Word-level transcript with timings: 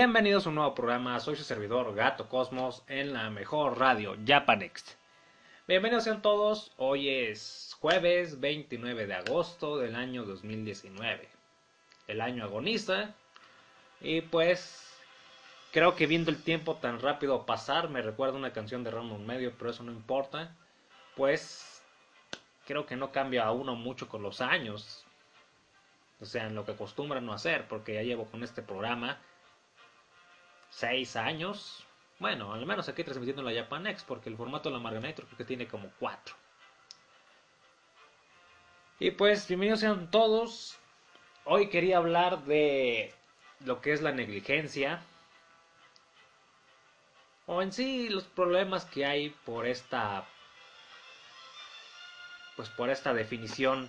Bienvenidos 0.00 0.46
a 0.46 0.50
un 0.50 0.54
nuevo 0.54 0.76
programa, 0.76 1.18
soy 1.18 1.34
su 1.34 1.42
servidor 1.42 1.92
Gato 1.92 2.28
Cosmos 2.28 2.84
en 2.86 3.12
la 3.12 3.30
mejor 3.30 3.80
radio, 3.80 4.16
Japanext. 4.24 4.90
Bienvenidos 5.66 6.04
sean 6.04 6.22
todos, 6.22 6.70
hoy 6.76 7.08
es 7.08 7.76
jueves 7.80 8.38
29 8.38 9.08
de 9.08 9.14
agosto 9.14 9.76
del 9.76 9.96
año 9.96 10.24
2019. 10.24 11.28
El 12.06 12.20
año 12.20 12.44
agoniza 12.44 13.12
y 14.00 14.20
pues 14.20 14.88
creo 15.72 15.96
que 15.96 16.06
viendo 16.06 16.30
el 16.30 16.44
tiempo 16.44 16.76
tan 16.76 17.00
rápido 17.00 17.44
pasar, 17.44 17.88
me 17.88 18.00
recuerda 18.00 18.38
una 18.38 18.52
canción 18.52 18.84
de 18.84 18.92
Ramón 18.92 19.26
Medio, 19.26 19.52
pero 19.58 19.70
eso 19.70 19.82
no 19.82 19.90
importa. 19.90 20.54
Pues 21.16 21.82
creo 22.68 22.86
que 22.86 22.94
no 22.94 23.10
cambia 23.10 23.46
a 23.46 23.50
uno 23.50 23.74
mucho 23.74 24.08
con 24.08 24.22
los 24.22 24.40
años. 24.40 25.04
O 26.20 26.24
sea, 26.24 26.46
en 26.46 26.54
lo 26.54 26.64
que 26.64 26.70
acostumbran 26.70 27.26
no 27.26 27.32
hacer, 27.32 27.66
porque 27.66 27.94
ya 27.94 28.02
llevo 28.02 28.26
con 28.26 28.44
este 28.44 28.62
programa 28.62 29.18
seis 30.70 31.16
años. 31.16 31.84
Bueno, 32.18 32.52
al 32.52 32.66
menos 32.66 32.88
aquí 32.88 33.04
transmitiendo 33.04 33.42
en 33.42 33.54
la 33.54 33.62
Japanex, 33.62 34.02
porque 34.04 34.28
el 34.28 34.36
formato 34.36 34.68
de 34.68 34.74
la 34.74 34.80
Margametro 34.80 35.26
creo 35.26 35.38
que 35.38 35.44
tiene 35.44 35.68
como 35.68 35.90
cuatro. 35.98 36.34
Y 38.98 39.12
pues, 39.12 39.46
bienvenidos 39.46 39.80
sean 39.80 40.10
todos. 40.10 40.76
Hoy 41.44 41.68
quería 41.68 41.98
hablar 41.98 42.44
de 42.44 43.14
lo 43.64 43.80
que 43.80 43.92
es 43.92 44.02
la 44.02 44.12
negligencia. 44.12 45.00
O 47.46 47.62
en 47.62 47.72
sí 47.72 48.08
los 48.08 48.24
problemas 48.24 48.84
que 48.84 49.06
hay 49.06 49.30
por 49.30 49.66
esta. 49.66 50.26
Pues 52.56 52.68
por 52.70 52.90
esta 52.90 53.14
definición 53.14 53.88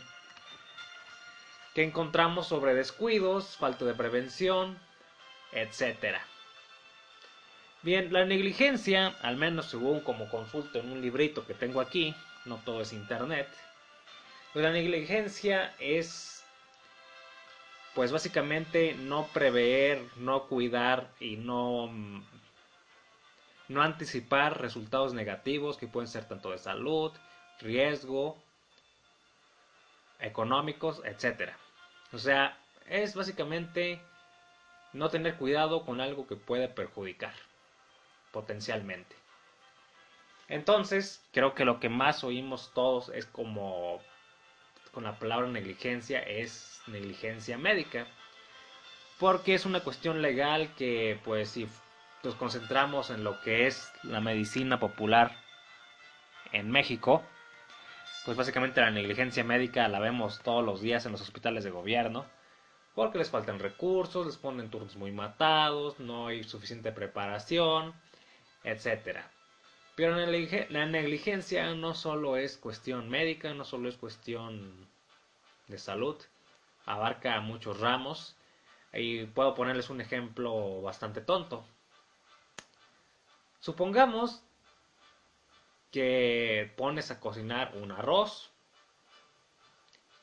que 1.73 1.83
encontramos 1.83 2.47
sobre 2.47 2.73
descuidos, 2.75 3.57
falta 3.57 3.85
de 3.85 3.95
prevención, 3.95 4.79
etcétera. 5.51 6.21
Bien, 7.81 8.11
la 8.11 8.25
negligencia, 8.25 9.15
al 9.21 9.37
menos 9.37 9.67
según 9.67 10.01
como 10.01 10.27
consulto 10.29 10.79
en 10.79 10.91
un 10.91 11.01
librito 11.01 11.47
que 11.47 11.53
tengo 11.53 11.79
aquí, 11.79 12.13
no 12.43 12.57
todo 12.57 12.81
es 12.81 12.91
internet, 12.91 13.47
pues 14.51 14.63
la 14.63 14.73
negligencia 14.73 15.73
es, 15.79 16.43
pues 17.95 18.11
básicamente 18.11 18.95
no 18.95 19.27
prever, 19.27 20.01
no 20.17 20.47
cuidar 20.47 21.09
y 21.21 21.37
no, 21.37 21.89
no 23.69 23.81
anticipar 23.81 24.59
resultados 24.59 25.13
negativos 25.13 25.77
que 25.77 25.87
pueden 25.87 26.09
ser 26.09 26.27
tanto 26.27 26.51
de 26.51 26.57
salud, 26.57 27.13
riesgo, 27.61 28.37
económicos, 30.19 31.01
etc. 31.05 31.53
O 32.11 32.17
sea, 32.17 32.57
es 32.89 33.15
básicamente 33.15 34.01
no 34.91 35.09
tener 35.09 35.35
cuidado 35.35 35.85
con 35.85 36.01
algo 36.01 36.27
que 36.27 36.35
puede 36.35 36.67
perjudicar 36.67 37.33
potencialmente. 38.31 39.15
Entonces, 40.47 41.23
creo 41.31 41.53
que 41.53 41.65
lo 41.65 41.79
que 41.79 41.89
más 41.89 42.23
oímos 42.23 42.71
todos 42.73 43.09
es 43.09 43.25
como 43.25 44.01
con 44.91 45.03
la 45.03 45.19
palabra 45.19 45.47
negligencia 45.47 46.19
es 46.19 46.81
negligencia 46.87 47.57
médica. 47.57 48.07
Porque 49.19 49.53
es 49.53 49.65
una 49.65 49.81
cuestión 49.81 50.21
legal 50.21 50.73
que 50.75 51.19
pues 51.23 51.49
si 51.49 51.67
nos 52.23 52.35
concentramos 52.35 53.09
en 53.09 53.23
lo 53.23 53.39
que 53.41 53.67
es 53.67 53.91
la 54.03 54.21
medicina 54.21 54.79
popular 54.79 55.37
en 56.51 56.71
México, 56.71 57.23
pues 58.25 58.37
básicamente 58.37 58.81
la 58.81 58.91
negligencia 58.91 59.43
médica 59.43 59.87
la 59.87 59.99
vemos 59.99 60.39
todos 60.39 60.63
los 60.63 60.81
días 60.81 61.05
en 61.05 61.11
los 61.11 61.21
hospitales 61.21 61.63
de 61.63 61.69
gobierno, 61.69 62.25
porque 62.95 63.17
les 63.17 63.29
faltan 63.29 63.59
recursos, 63.59 64.25
les 64.25 64.37
ponen 64.37 64.69
turnos 64.69 64.95
muy 64.95 65.11
matados, 65.11 65.99
no 65.99 66.27
hay 66.27 66.43
suficiente 66.43 66.91
preparación, 66.91 67.93
etcétera. 68.63 69.29
Pero 69.95 70.15
la 70.15 70.85
negligencia 70.85 71.73
no 71.75 71.93
solo 71.93 72.37
es 72.37 72.57
cuestión 72.57 73.09
médica, 73.09 73.53
no 73.53 73.65
solo 73.65 73.89
es 73.89 73.97
cuestión 73.97 74.87
de 75.67 75.77
salud, 75.77 76.15
abarca 76.85 77.39
muchos 77.41 77.79
ramos. 77.79 78.35
Y 78.93 79.25
puedo 79.25 79.53
ponerles 79.53 79.89
un 79.89 80.01
ejemplo 80.01 80.81
bastante 80.81 81.21
tonto. 81.21 81.65
Supongamos 83.59 84.41
que 85.91 86.73
pones 86.77 87.11
a 87.11 87.19
cocinar 87.19 87.75
un 87.75 87.91
arroz. 87.91 88.51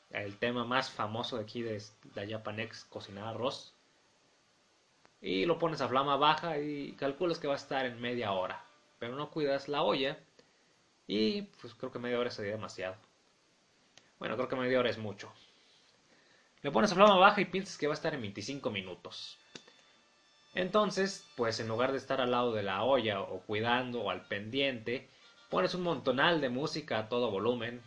El 0.09 0.37
tema 0.37 0.65
más 0.65 0.89
famoso 0.89 1.37
de 1.37 1.43
aquí 1.43 1.61
de 1.61 1.81
la 2.15 2.27
Japanex, 2.27 2.85
cocinar 2.85 3.27
arroz 3.27 3.76
y 5.21 5.45
lo 5.45 5.57
pones 5.57 5.81
a 5.81 5.87
flama 5.87 6.17
baja 6.17 6.59
y 6.59 6.93
calculas 6.93 7.39
que 7.39 7.47
va 7.47 7.53
a 7.53 7.57
estar 7.57 7.85
en 7.85 7.99
media 7.99 8.31
hora. 8.31 8.63
Pero 8.99 9.15
no 9.15 9.29
cuidas 9.29 9.67
la 9.67 9.83
olla 9.83 10.17
y 11.07 11.43
pues 11.43 11.73
creo 11.73 11.91
que 11.91 11.99
media 11.99 12.19
hora 12.19 12.31
sería 12.31 12.53
demasiado. 12.53 12.95
Bueno, 14.19 14.35
creo 14.35 14.47
que 14.47 14.55
media 14.55 14.79
hora 14.79 14.89
es 14.89 14.97
mucho. 14.97 15.31
Le 16.61 16.71
pones 16.71 16.91
a 16.91 16.95
flama 16.95 17.17
baja 17.17 17.41
y 17.41 17.45
piensas 17.45 17.77
que 17.77 17.87
va 17.87 17.93
a 17.93 17.95
estar 17.95 18.13
en 18.13 18.21
25 18.21 18.69
minutos. 18.71 19.37
Entonces, 20.55 21.25
pues 21.35 21.59
en 21.59 21.67
lugar 21.67 21.91
de 21.91 21.99
estar 21.99 22.19
al 22.19 22.31
lado 22.31 22.51
de 22.51 22.63
la 22.63 22.83
olla 22.83 23.21
o 23.21 23.41
cuidando 23.41 24.01
o 24.01 24.09
al 24.09 24.25
pendiente, 24.27 25.07
pones 25.49 25.75
un 25.75 25.83
montonal 25.83 26.41
de 26.41 26.49
música 26.49 26.97
a 26.97 27.09
todo 27.09 27.29
volumen 27.29 27.81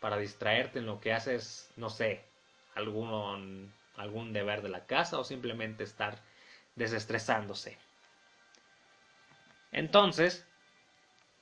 para 0.00 0.18
distraerte 0.18 0.80
en 0.80 0.86
lo 0.86 1.00
que 1.00 1.12
haces, 1.12 1.72
no 1.76 1.88
sé, 1.88 2.24
algún 2.74 3.72
algún 3.96 4.32
deber 4.32 4.62
de 4.62 4.68
la 4.68 4.86
casa 4.86 5.18
o 5.18 5.24
simplemente 5.24 5.84
estar 5.84 6.20
desestresándose. 6.74 7.78
Entonces, 9.72 10.46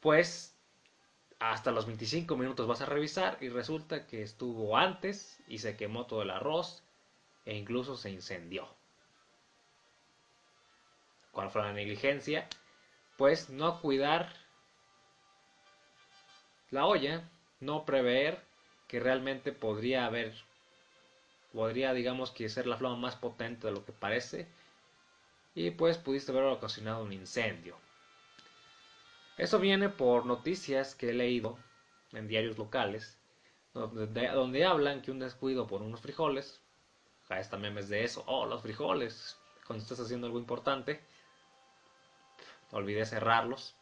pues 0.00 0.56
hasta 1.38 1.72
los 1.72 1.86
25 1.86 2.36
minutos 2.36 2.66
vas 2.66 2.80
a 2.80 2.86
revisar 2.86 3.38
y 3.40 3.48
resulta 3.48 4.06
que 4.06 4.22
estuvo 4.22 4.76
antes 4.76 5.42
y 5.46 5.58
se 5.58 5.76
quemó 5.76 6.06
todo 6.06 6.22
el 6.22 6.30
arroz 6.30 6.82
e 7.44 7.54
incluso 7.54 7.96
se 7.96 8.10
incendió. 8.10 8.68
¿Cuál 11.32 11.50
fue 11.50 11.62
la 11.62 11.72
negligencia? 11.72 12.48
Pues 13.16 13.50
no 13.50 13.80
cuidar 13.80 14.32
la 16.70 16.86
olla, 16.86 17.28
no 17.60 17.84
prever 17.84 18.40
que 18.88 19.00
realmente 19.00 19.52
podría 19.52 20.06
haber 20.06 20.34
podría 21.54 21.94
digamos 21.94 22.32
que 22.32 22.48
ser 22.48 22.66
la 22.66 22.76
flama 22.76 22.96
más 22.96 23.16
potente 23.16 23.68
de 23.68 23.72
lo 23.72 23.84
que 23.84 23.92
parece 23.92 24.48
y 25.54 25.70
pues 25.70 25.96
pudiste 25.96 26.32
haber 26.32 26.44
ocasionado 26.44 27.04
un 27.04 27.12
incendio. 27.12 27.76
Eso 29.38 29.58
viene 29.58 29.88
por 29.88 30.26
noticias 30.26 30.94
que 30.94 31.10
he 31.10 31.14
leído 31.14 31.58
en 32.12 32.28
diarios 32.28 32.58
locales 32.58 33.18
donde, 33.74 34.64
hablan 34.64 35.02
que 35.02 35.10
un 35.10 35.18
descuido 35.18 35.66
por 35.66 35.82
unos 35.82 36.00
frijoles, 36.00 36.60
acá 37.24 37.40
está 37.40 37.56
memes 37.56 37.88
de 37.88 38.04
eso, 38.04 38.22
oh 38.26 38.46
los 38.46 38.62
frijoles, 38.62 39.36
cuando 39.66 39.82
estás 39.82 39.98
haciendo 39.98 40.26
algo 40.26 40.38
importante, 40.38 41.00
olvidé 42.70 43.04
cerrarlos. 43.04 43.74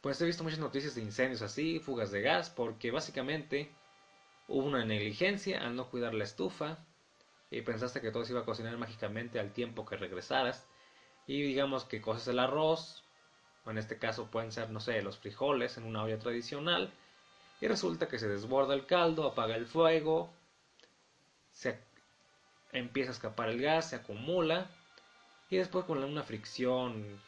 Pues 0.00 0.20
he 0.22 0.24
visto 0.24 0.44
muchas 0.44 0.60
noticias 0.60 0.94
de 0.94 1.02
incendios 1.02 1.42
así, 1.42 1.80
fugas 1.80 2.10
de 2.10 2.22
gas, 2.22 2.50
porque 2.50 2.90
básicamente 2.90 3.70
Hubo 4.48 4.66
una 4.66 4.84
negligencia 4.84 5.60
al 5.60 5.76
no 5.76 5.90
cuidar 5.90 6.14
la 6.14 6.24
estufa 6.24 6.78
y 7.50 7.60
pensaste 7.62 8.00
que 8.00 8.10
todo 8.10 8.24
se 8.24 8.32
iba 8.32 8.40
a 8.40 8.46
cocinar 8.46 8.76
mágicamente 8.78 9.38
al 9.38 9.52
tiempo 9.52 9.84
que 9.84 9.96
regresaras. 9.96 10.66
Y 11.26 11.42
digamos 11.42 11.84
que 11.84 12.00
coces 12.00 12.26
el 12.28 12.38
arroz, 12.38 13.04
o 13.64 13.70
en 13.70 13.76
este 13.76 13.98
caso 13.98 14.30
pueden 14.30 14.50
ser, 14.50 14.70
no 14.70 14.80
sé, 14.80 15.02
los 15.02 15.18
frijoles 15.18 15.76
en 15.76 15.84
una 15.84 16.02
olla 16.02 16.18
tradicional, 16.18 16.90
y 17.60 17.68
resulta 17.68 18.08
que 18.08 18.18
se 18.18 18.28
desborda 18.28 18.74
el 18.74 18.86
caldo, 18.86 19.26
apaga 19.26 19.54
el 19.54 19.66
fuego, 19.66 20.32
se 21.52 21.78
empieza 22.72 23.10
a 23.10 23.14
escapar 23.14 23.50
el 23.50 23.60
gas, 23.60 23.90
se 23.90 23.96
acumula, 23.96 24.70
y 25.50 25.56
después 25.56 25.84
con 25.84 26.02
una 26.02 26.22
fricción 26.22 27.20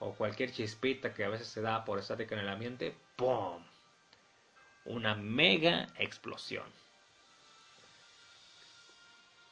o 0.00 0.14
cualquier 0.14 0.50
chispita 0.50 1.14
que 1.14 1.24
a 1.24 1.28
veces 1.28 1.46
se 1.46 1.60
da 1.60 1.84
por 1.84 2.00
estática 2.00 2.34
en 2.34 2.40
el 2.40 2.48
ambiente, 2.48 2.96
¡pum! 3.16 3.62
Una 4.84 5.14
mega 5.14 5.88
explosión. 5.98 6.64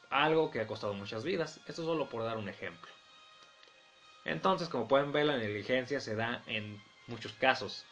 Algo 0.09 0.51
que 0.51 0.61
ha 0.61 0.67
costado 0.67 0.93
muchas 0.93 1.23
vidas. 1.23 1.59
Esto 1.67 1.83
solo 1.83 2.07
por 2.09 2.23
dar 2.23 2.37
un 2.37 2.49
ejemplo. 2.49 2.91
Entonces, 4.25 4.69
como 4.69 4.87
pueden 4.87 5.11
ver, 5.11 5.25
la 5.25 5.37
negligencia 5.37 5.99
se 5.99 6.15
da 6.15 6.43
en 6.47 6.81
muchos 7.07 7.33
casos. 7.33 7.85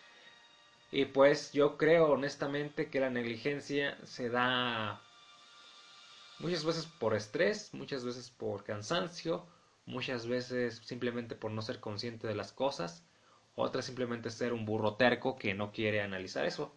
Y 0.91 1.05
pues 1.05 1.51
yo 1.53 1.77
creo 1.77 2.11
honestamente 2.11 2.89
que 2.89 2.99
la 2.99 3.09
negligencia 3.09 3.97
se 4.05 4.29
da 4.29 5.01
muchas 6.39 6.65
veces 6.65 6.85
por 6.85 7.15
estrés, 7.15 7.73
muchas 7.73 8.03
veces 8.03 8.29
por 8.29 8.63
cansancio, 8.63 9.45
muchas 9.85 10.27
veces 10.27 10.81
simplemente 10.83 11.35
por 11.35 11.51
no 11.51 11.61
ser 11.61 11.79
consciente 11.79 12.27
de 12.27 12.35
las 12.35 12.51
cosas, 12.51 13.05
otras 13.55 13.85
simplemente 13.85 14.29
ser 14.29 14.53
un 14.53 14.65
burro 14.65 14.95
terco 14.95 15.37
que 15.37 15.53
no 15.53 15.71
quiere 15.71 16.01
analizar 16.01 16.45
eso. 16.45 16.75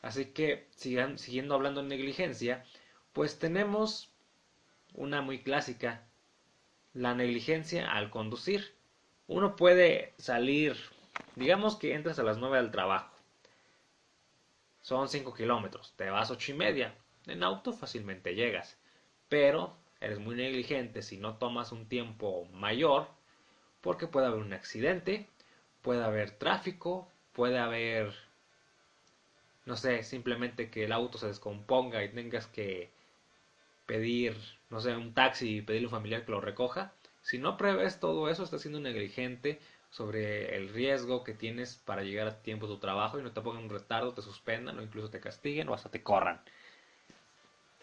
Así 0.00 0.26
que, 0.26 0.68
siguiendo 0.74 1.54
hablando 1.54 1.82
de 1.82 1.88
negligencia, 1.88 2.64
pues 3.12 3.38
tenemos 3.38 4.12
una 4.94 5.22
muy 5.22 5.42
clásica 5.42 6.04
la 6.94 7.14
negligencia 7.14 7.92
al 7.92 8.10
conducir. 8.10 8.74
Uno 9.26 9.56
puede 9.56 10.14
salir, 10.18 10.76
digamos 11.36 11.76
que 11.76 11.94
entras 11.94 12.18
a 12.18 12.22
las 12.22 12.38
9 12.38 12.56
del 12.56 12.70
trabajo. 12.70 13.14
Son 14.80 15.08
5 15.08 15.34
kilómetros, 15.34 15.92
te 15.96 16.10
vas 16.10 16.30
8 16.30 16.52
y 16.52 16.54
media. 16.54 16.94
En 17.26 17.42
auto 17.42 17.72
fácilmente 17.72 18.34
llegas, 18.34 18.78
pero 19.28 19.76
eres 20.00 20.18
muy 20.18 20.34
negligente 20.34 21.02
si 21.02 21.18
no 21.18 21.36
tomas 21.36 21.72
un 21.72 21.86
tiempo 21.86 22.46
mayor, 22.52 23.08
porque 23.80 24.06
puede 24.06 24.26
haber 24.26 24.40
un 24.40 24.52
accidente, 24.54 25.28
puede 25.82 26.02
haber 26.02 26.32
tráfico, 26.32 27.10
puede 27.32 27.58
haber, 27.58 28.14
no 29.68 29.76
sé, 29.76 30.02
simplemente 30.02 30.70
que 30.70 30.84
el 30.84 30.92
auto 30.92 31.18
se 31.18 31.26
descomponga 31.26 32.02
y 32.02 32.08
tengas 32.08 32.46
que 32.46 32.90
pedir, 33.84 34.34
no 34.70 34.80
sé, 34.80 34.96
un 34.96 35.12
taxi 35.12 35.58
y 35.58 35.62
pedirle 35.62 35.86
a 35.86 35.88
un 35.90 35.94
familiar 35.94 36.24
que 36.24 36.30
lo 36.30 36.40
recoja. 36.40 36.94
Si 37.20 37.36
no 37.36 37.58
prevés 37.58 38.00
todo 38.00 38.30
eso, 38.30 38.44
estás 38.44 38.62
siendo 38.62 38.80
negligente 38.80 39.60
sobre 39.90 40.56
el 40.56 40.70
riesgo 40.70 41.22
que 41.22 41.34
tienes 41.34 41.76
para 41.76 42.02
llegar 42.02 42.28
a 42.28 42.42
tiempo 42.42 42.64
a 42.64 42.70
tu 42.70 42.78
trabajo 42.78 43.18
y 43.18 43.22
no 43.22 43.32
te 43.32 43.42
pongan 43.42 43.64
un 43.64 43.68
retardo, 43.68 44.14
te 44.14 44.22
suspendan 44.22 44.78
o 44.78 44.82
incluso 44.82 45.10
te 45.10 45.20
castiguen 45.20 45.68
o 45.68 45.74
hasta 45.74 45.90
te 45.90 46.02
corran. 46.02 46.40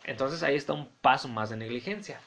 Entonces 0.06 0.42
ahí 0.42 0.56
está 0.56 0.74
un 0.74 0.90
paso 1.02 1.28
más 1.28 1.52
de 1.52 1.58
negligencia. 1.58 2.20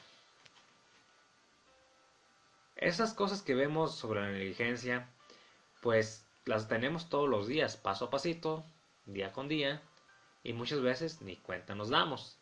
Esas 2.77 3.13
cosas 3.13 3.41
que 3.41 3.55
vemos 3.55 3.97
sobre 3.97 4.21
la 4.21 4.31
negligencia, 4.31 5.09
pues 5.81 6.25
las 6.45 6.69
tenemos 6.69 7.09
todos 7.09 7.27
los 7.27 7.45
días, 7.49 7.75
paso 7.75 8.05
a 8.05 8.09
pasito, 8.09 8.63
día 9.05 9.31
con 9.31 9.47
día, 9.47 9.81
y 10.43 10.53
muchas 10.53 10.81
veces 10.81 11.21
ni 11.21 11.35
cuenta 11.37 11.75
nos 11.75 11.89
damos. 11.89 12.39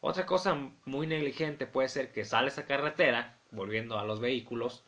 Otra 0.00 0.26
cosa 0.26 0.54
muy 0.84 1.06
negligente 1.06 1.66
puede 1.66 1.88
ser 1.88 2.12
que 2.12 2.24
sales 2.24 2.58
a 2.58 2.66
carretera, 2.66 3.38
volviendo 3.50 3.98
a 3.98 4.04
los 4.04 4.20
vehículos, 4.20 4.84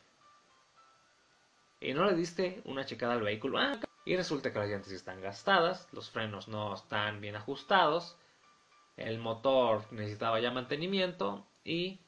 y 1.81 1.93
no 1.95 2.05
le 2.05 2.15
diste 2.15 2.61
una 2.65 2.85
checada 2.85 3.15
al 3.15 3.23
vehículo, 3.23 3.59
ah, 3.59 3.79
y 4.05 4.17
resulta 4.17 4.53
que 4.53 4.59
las 4.59 4.69
llantas 4.69 4.93
están 4.93 5.21
gastadas, 5.21 5.87
los 5.93 6.11
frenos 6.11 6.49
no 6.49 6.75
están 6.75 7.21
bien 7.21 7.37
ajustados, 7.37 8.17
el 8.97 9.19
motor 9.19 9.85
necesitaba 9.93 10.41
ya 10.41 10.51
mantenimiento 10.51 11.47
y, 11.63 12.01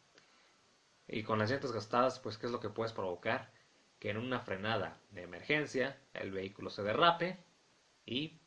y 1.07 1.23
con 1.23 1.39
las 1.39 1.51
llantas 1.51 1.73
gastadas, 1.73 2.19
pues 2.19 2.37
¿qué 2.37 2.47
es 2.47 2.53
lo 2.53 2.59
que 2.59 2.69
puedes 2.69 2.93
provocar? 2.93 3.53
Que 3.99 4.11
en 4.11 4.17
una 4.17 4.41
frenada 4.41 4.99
de 5.11 5.23
emergencia 5.23 5.99
el 6.15 6.33
vehículo 6.33 6.71
se 6.71 6.83
derrape 6.83 7.39
y 8.07 8.41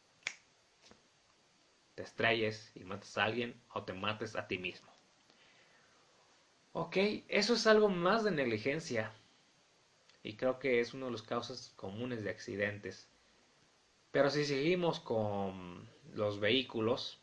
te 1.95 2.04
estrelles 2.04 2.72
y 2.75 2.84
mates 2.84 3.18
a 3.18 3.25
alguien 3.25 3.60
o 3.74 3.84
te 3.84 3.94
mates 3.94 4.36
a 4.36 4.48
ti 4.48 4.57
mismo. 4.57 4.92
Ok, 6.74 6.98
eso 7.28 7.54
es 7.54 7.68
algo 7.68 7.90
más 7.90 8.24
de 8.24 8.31
negligencia 8.31 9.12
y 10.24 10.36
creo 10.36 10.57
que 10.57 10.80
es 10.80 10.94
una 10.94 11.06
de 11.06 11.12
las 11.12 11.22
causas 11.22 11.74
comunes 11.75 12.24
de 12.24 12.31
accidentes. 12.31 13.07
Pero 14.12 14.30
si 14.30 14.45
seguimos 14.45 15.00
con 15.00 15.88
los 16.13 16.40
vehículos, 16.40 17.19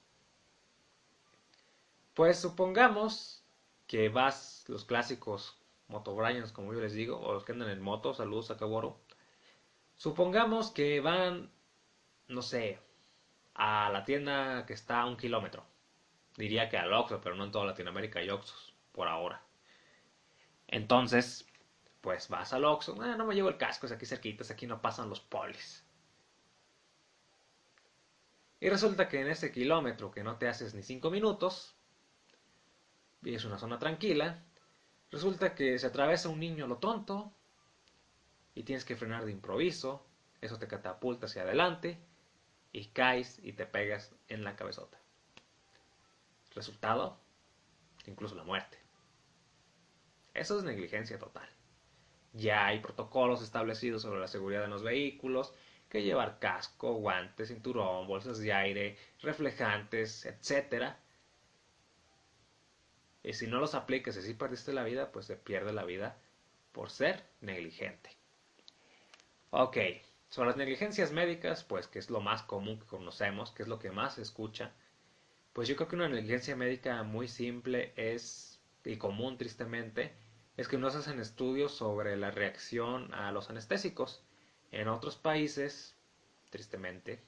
pues 2.14 2.38
supongamos 2.38 3.42
que 3.86 4.08
vas 4.08 4.64
los 4.68 4.84
clásicos 4.84 5.56
motobrians, 5.88 6.52
como 6.52 6.72
yo 6.72 6.80
les 6.80 6.92
digo, 6.92 7.18
o 7.18 7.34
los 7.34 7.44
que 7.44 7.52
andan 7.52 7.70
en 7.70 7.80
moto, 7.80 8.14
saludos 8.14 8.50
a 8.50 8.56
Caboro. 8.56 9.00
Supongamos 9.96 10.70
que 10.70 11.00
van, 11.00 11.50
no 12.28 12.42
sé, 12.42 12.78
a 13.54 13.90
la 13.90 14.04
tienda 14.04 14.64
que 14.66 14.74
está 14.74 15.00
a 15.00 15.06
un 15.06 15.16
kilómetro. 15.16 15.64
Diría 16.36 16.68
que 16.68 16.78
al 16.78 16.92
Oxxo, 16.92 17.20
pero 17.20 17.34
no 17.36 17.44
en 17.44 17.52
toda 17.52 17.66
Latinoamérica 17.66 18.20
hay 18.20 18.30
Oxxos, 18.30 18.74
por 18.92 19.08
ahora. 19.08 19.42
Entonces, 20.68 21.46
pues 22.00 22.28
vas 22.28 22.52
al 22.52 22.64
Oxxo. 22.64 22.96
Ah, 23.02 23.16
no 23.16 23.26
me 23.26 23.34
llevo 23.34 23.48
el 23.48 23.58
casco, 23.58 23.86
es 23.86 23.92
aquí 23.92 24.06
cerquitas, 24.06 24.50
aquí 24.50 24.66
no 24.66 24.80
pasan 24.80 25.08
los 25.08 25.20
polis. 25.20 25.84
Y 28.60 28.68
resulta 28.68 29.08
que 29.08 29.20
en 29.20 29.28
ese 29.28 29.52
kilómetro 29.52 30.10
que 30.10 30.22
no 30.22 30.36
te 30.36 30.48
haces 30.48 30.74
ni 30.74 30.82
cinco 30.82 31.10
minutos, 31.10 31.74
y 33.22 33.34
es 33.34 33.44
una 33.44 33.58
zona 33.58 33.78
tranquila, 33.78 34.42
resulta 35.10 35.54
que 35.54 35.78
se 35.78 35.86
atraviesa 35.86 36.28
un 36.28 36.40
niño 36.40 36.66
lo 36.66 36.78
tonto 36.78 37.32
y 38.54 38.62
tienes 38.62 38.84
que 38.84 38.96
frenar 38.96 39.24
de 39.24 39.32
improviso, 39.32 40.06
eso 40.40 40.58
te 40.58 40.68
catapulta 40.68 41.26
hacia 41.26 41.42
adelante 41.42 41.98
y 42.72 42.86
caes 42.86 43.40
y 43.42 43.52
te 43.52 43.66
pegas 43.66 44.14
en 44.28 44.44
la 44.44 44.56
cabezota. 44.56 44.98
Resultado, 46.54 47.18
incluso 48.06 48.34
la 48.34 48.44
muerte. 48.44 48.78
Eso 50.34 50.58
es 50.58 50.64
negligencia 50.64 51.18
total. 51.18 51.48
Ya 52.32 52.66
hay 52.66 52.78
protocolos 52.78 53.42
establecidos 53.42 54.02
sobre 54.02 54.20
la 54.20 54.28
seguridad 54.28 54.64
en 54.64 54.70
los 54.70 54.82
vehículos, 54.82 55.52
que 55.88 56.02
llevar 56.02 56.38
casco, 56.38 56.94
guantes, 56.94 57.48
cinturón, 57.48 58.06
bolsas 58.06 58.38
de 58.38 58.52
aire, 58.52 58.96
reflejantes, 59.20 60.24
etc. 60.24 60.94
Y 63.24 63.32
si 63.32 63.48
no 63.48 63.58
los 63.58 63.74
aplicas 63.74 64.16
y 64.16 64.22
si 64.22 64.34
perdiste 64.34 64.72
la 64.72 64.84
vida, 64.84 65.10
pues 65.10 65.26
se 65.26 65.36
pierde 65.36 65.72
la 65.72 65.84
vida 65.84 66.16
por 66.70 66.90
ser 66.90 67.24
negligente. 67.40 68.10
Ok, 69.50 69.78
sobre 70.30 70.48
las 70.48 70.56
negligencias 70.56 71.12
médicas, 71.12 71.64
pues 71.64 71.88
que 71.88 71.98
es 71.98 72.08
lo 72.08 72.20
más 72.20 72.42
común 72.44 72.78
que 72.78 72.86
conocemos, 72.86 73.50
que 73.50 73.64
es 73.64 73.68
lo 73.68 73.78
que 73.78 73.90
más 73.90 74.14
se 74.14 74.22
escucha, 74.22 74.72
pues 75.52 75.68
yo 75.68 75.74
creo 75.74 75.88
que 75.88 75.96
una 75.96 76.08
negligencia 76.08 76.54
médica 76.54 77.02
muy 77.02 77.26
simple 77.26 77.92
es, 77.96 78.60
y 78.84 78.96
común 78.96 79.36
tristemente, 79.36 80.12
es 80.56 80.68
que 80.68 80.78
no 80.78 80.88
se 80.90 80.98
hacen 80.98 81.18
estudios 81.20 81.74
sobre 81.74 82.16
la 82.16 82.30
reacción 82.30 83.12
a 83.12 83.32
los 83.32 83.50
anestésicos. 83.50 84.22
En 84.70 84.86
otros 84.86 85.16
países, 85.16 85.96
tristemente, 86.50 87.20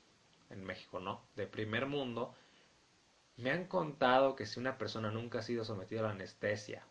en 0.51 0.65
México 0.65 1.01
no, 1.01 1.25
de 1.35 1.47
primer 1.47 1.87
mundo, 1.87 2.35
me 3.37 3.51
han 3.51 3.67
contado 3.67 4.37
que 4.37 4.47
si 4.47 4.61
una 4.61 4.79
persona 4.79 5.11
nunca 5.11 5.41
ha 5.41 5.43
sido 5.43 5.65
sometida 5.65 6.01
a 6.01 6.05
la 6.05 6.11
anestesia 6.11 6.87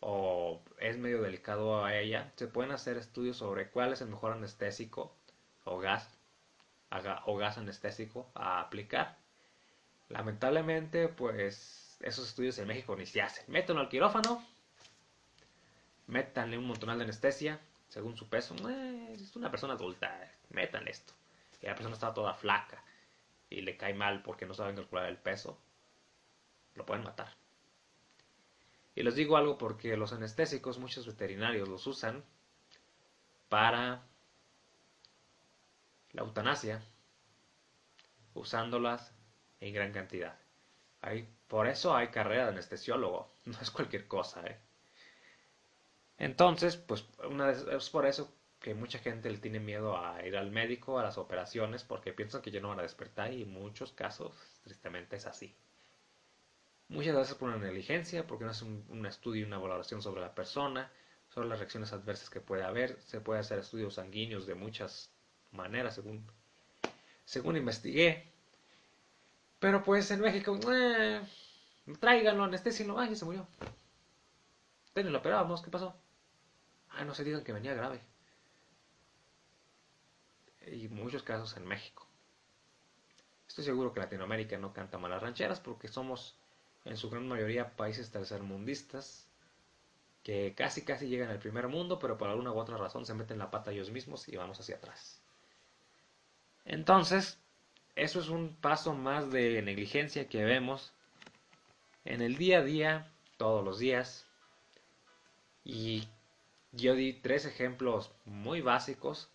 o 0.00 0.62
es 0.78 0.96
medio 0.96 1.22
delicado 1.22 1.84
a 1.84 1.94
ella, 1.94 2.32
se 2.36 2.46
pueden 2.46 2.72
hacer 2.72 2.96
estudios 2.96 3.36
sobre 3.36 3.68
cuál 3.70 3.92
es 3.92 4.00
el 4.00 4.08
mejor 4.08 4.32
anestésico 4.32 5.14
o 5.64 5.78
gas 5.78 6.08
o 7.26 7.36
gas 7.36 7.58
anestésico 7.58 8.30
a 8.34 8.60
aplicar. 8.60 9.16
Lamentablemente, 10.08 11.08
pues 11.08 11.96
esos 12.00 12.28
estudios 12.28 12.58
en 12.58 12.66
México 12.66 12.96
ni 12.96 13.06
se 13.06 13.22
hacen. 13.22 13.44
Métanlo 13.48 13.82
al 13.82 13.88
quirófano, 13.88 14.44
métanle 16.08 16.58
un 16.58 16.66
montonal 16.66 16.98
de 16.98 17.04
anestesia, 17.04 17.60
según 17.88 18.16
su 18.16 18.28
peso. 18.28 18.54
Eh, 18.68 19.14
es 19.14 19.36
una 19.36 19.50
persona 19.50 19.74
adulta, 19.74 20.32
metan 20.48 20.88
esto. 20.88 21.12
Y 21.62 21.66
la 21.66 21.74
persona 21.74 21.94
está 21.94 22.12
toda 22.12 22.34
flaca 22.34 22.82
y 23.50 23.60
le 23.60 23.76
cae 23.76 23.94
mal 23.94 24.22
porque 24.22 24.46
no 24.46 24.54
saben 24.54 24.76
calcular 24.76 25.06
el 25.06 25.18
peso. 25.18 25.58
Lo 26.74 26.86
pueden 26.86 27.04
matar. 27.04 27.39
Y 29.00 29.02
les 29.02 29.14
digo 29.14 29.38
algo 29.38 29.56
porque 29.56 29.96
los 29.96 30.12
anestésicos 30.12 30.78
muchos 30.78 31.06
veterinarios 31.06 31.66
los 31.70 31.86
usan 31.86 32.22
para 33.48 34.02
la 36.12 36.20
eutanasia, 36.20 36.82
usándolas 38.34 39.14
en 39.60 39.72
gran 39.72 39.90
cantidad. 39.94 40.38
Hay, 41.00 41.26
por 41.48 41.66
eso 41.66 41.96
hay 41.96 42.08
carrera 42.08 42.44
de 42.44 42.50
anestesiólogo, 42.50 43.32
no 43.46 43.58
es 43.58 43.70
cualquier 43.70 44.06
cosa. 44.06 44.46
¿eh? 44.46 44.58
Entonces, 46.18 46.76
pues 46.76 47.06
una 47.26 47.52
es 47.52 47.88
por 47.88 48.04
eso 48.04 48.30
que 48.60 48.74
mucha 48.74 48.98
gente 48.98 49.30
le 49.30 49.38
tiene 49.38 49.60
miedo 49.60 49.96
a 49.96 50.22
ir 50.26 50.36
al 50.36 50.50
médico, 50.50 50.98
a 50.98 51.04
las 51.04 51.16
operaciones, 51.16 51.84
porque 51.84 52.12
piensan 52.12 52.42
que 52.42 52.50
ya 52.50 52.60
no 52.60 52.68
van 52.68 52.80
a 52.80 52.82
despertar 52.82 53.32
y 53.32 53.44
en 53.44 53.50
muchos 53.50 53.92
casos, 53.92 54.34
tristemente, 54.62 55.16
es 55.16 55.24
así. 55.24 55.56
Muchas 56.90 57.14
veces 57.14 57.36
por 57.36 57.48
una 57.48 57.58
negligencia, 57.58 58.26
porque 58.26 58.44
no 58.44 58.50
es 58.50 58.62
un, 58.62 59.06
estudio 59.06 59.42
y 59.42 59.44
una 59.44 59.58
valoración 59.58 60.02
sobre 60.02 60.22
la 60.22 60.34
persona, 60.34 60.90
sobre 61.28 61.48
las 61.48 61.60
reacciones 61.60 61.92
adversas 61.92 62.30
que 62.30 62.40
puede 62.40 62.64
haber. 62.64 63.00
Se 63.02 63.20
puede 63.20 63.38
hacer 63.38 63.60
estudios 63.60 63.94
sanguíneos 63.94 64.44
de 64.44 64.56
muchas 64.56 65.08
maneras, 65.52 65.94
según, 65.94 66.26
según 67.24 67.56
investigué. 67.56 68.32
Pero 69.60 69.84
pues 69.84 70.10
en 70.10 70.20
México, 70.20 70.58
eh, 70.72 71.22
tráiganlo, 72.00 72.42
anestesia, 72.42 72.84
ay, 72.98 73.14
se 73.14 73.24
murió. 73.24 73.46
Tenlo, 74.92 75.12
lo 75.12 75.18
operábamos, 75.18 75.62
¿qué 75.62 75.70
pasó? 75.70 75.94
Ay, 76.88 77.04
no 77.04 77.14
se 77.14 77.22
digan 77.22 77.44
que 77.44 77.52
venía 77.52 77.72
grave. 77.72 78.00
Y 80.66 80.88
muchos 80.88 81.22
casos 81.22 81.56
en 81.56 81.66
México. 81.68 82.04
Estoy 83.46 83.62
seguro 83.62 83.92
que 83.92 84.00
Latinoamérica 84.00 84.58
no 84.58 84.72
canta 84.72 84.98
malas 84.98 85.22
rancheras 85.22 85.60
porque 85.60 85.86
somos 85.86 86.39
en 86.84 86.96
su 86.96 87.10
gran 87.10 87.28
mayoría 87.28 87.76
países 87.76 88.10
tercermundistas 88.10 89.26
que 90.22 90.54
casi 90.54 90.84
casi 90.84 91.08
llegan 91.08 91.30
al 91.30 91.38
primer 91.38 91.68
mundo, 91.68 91.98
pero 91.98 92.18
por 92.18 92.28
alguna 92.28 92.52
u 92.52 92.58
otra 92.58 92.76
razón 92.76 93.06
se 93.06 93.14
meten 93.14 93.38
la 93.38 93.50
pata 93.50 93.72
ellos 93.72 93.90
mismos 93.90 94.28
y 94.28 94.36
vamos 94.36 94.60
hacia 94.60 94.76
atrás. 94.76 95.20
Entonces, 96.64 97.38
eso 97.96 98.20
es 98.20 98.28
un 98.28 98.54
paso 98.54 98.94
más 98.94 99.30
de 99.30 99.62
negligencia 99.62 100.28
que 100.28 100.44
vemos 100.44 100.92
en 102.04 102.22
el 102.22 102.36
día 102.36 102.58
a 102.58 102.62
día, 102.62 103.12
todos 103.36 103.64
los 103.64 103.78
días. 103.78 104.26
Y 105.64 106.06
yo 106.72 106.94
di 106.94 107.12
tres 107.12 107.46
ejemplos 107.46 108.12
muy 108.24 108.60
básicos, 108.60 109.28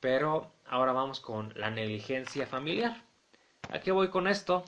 pero 0.00 0.52
ahora 0.66 0.92
vamos 0.92 1.20
con 1.20 1.52
la 1.56 1.70
negligencia 1.70 2.46
familiar. 2.46 3.02
¿A 3.70 3.80
qué 3.80 3.92
voy 3.92 4.08
con 4.08 4.28
esto? 4.28 4.64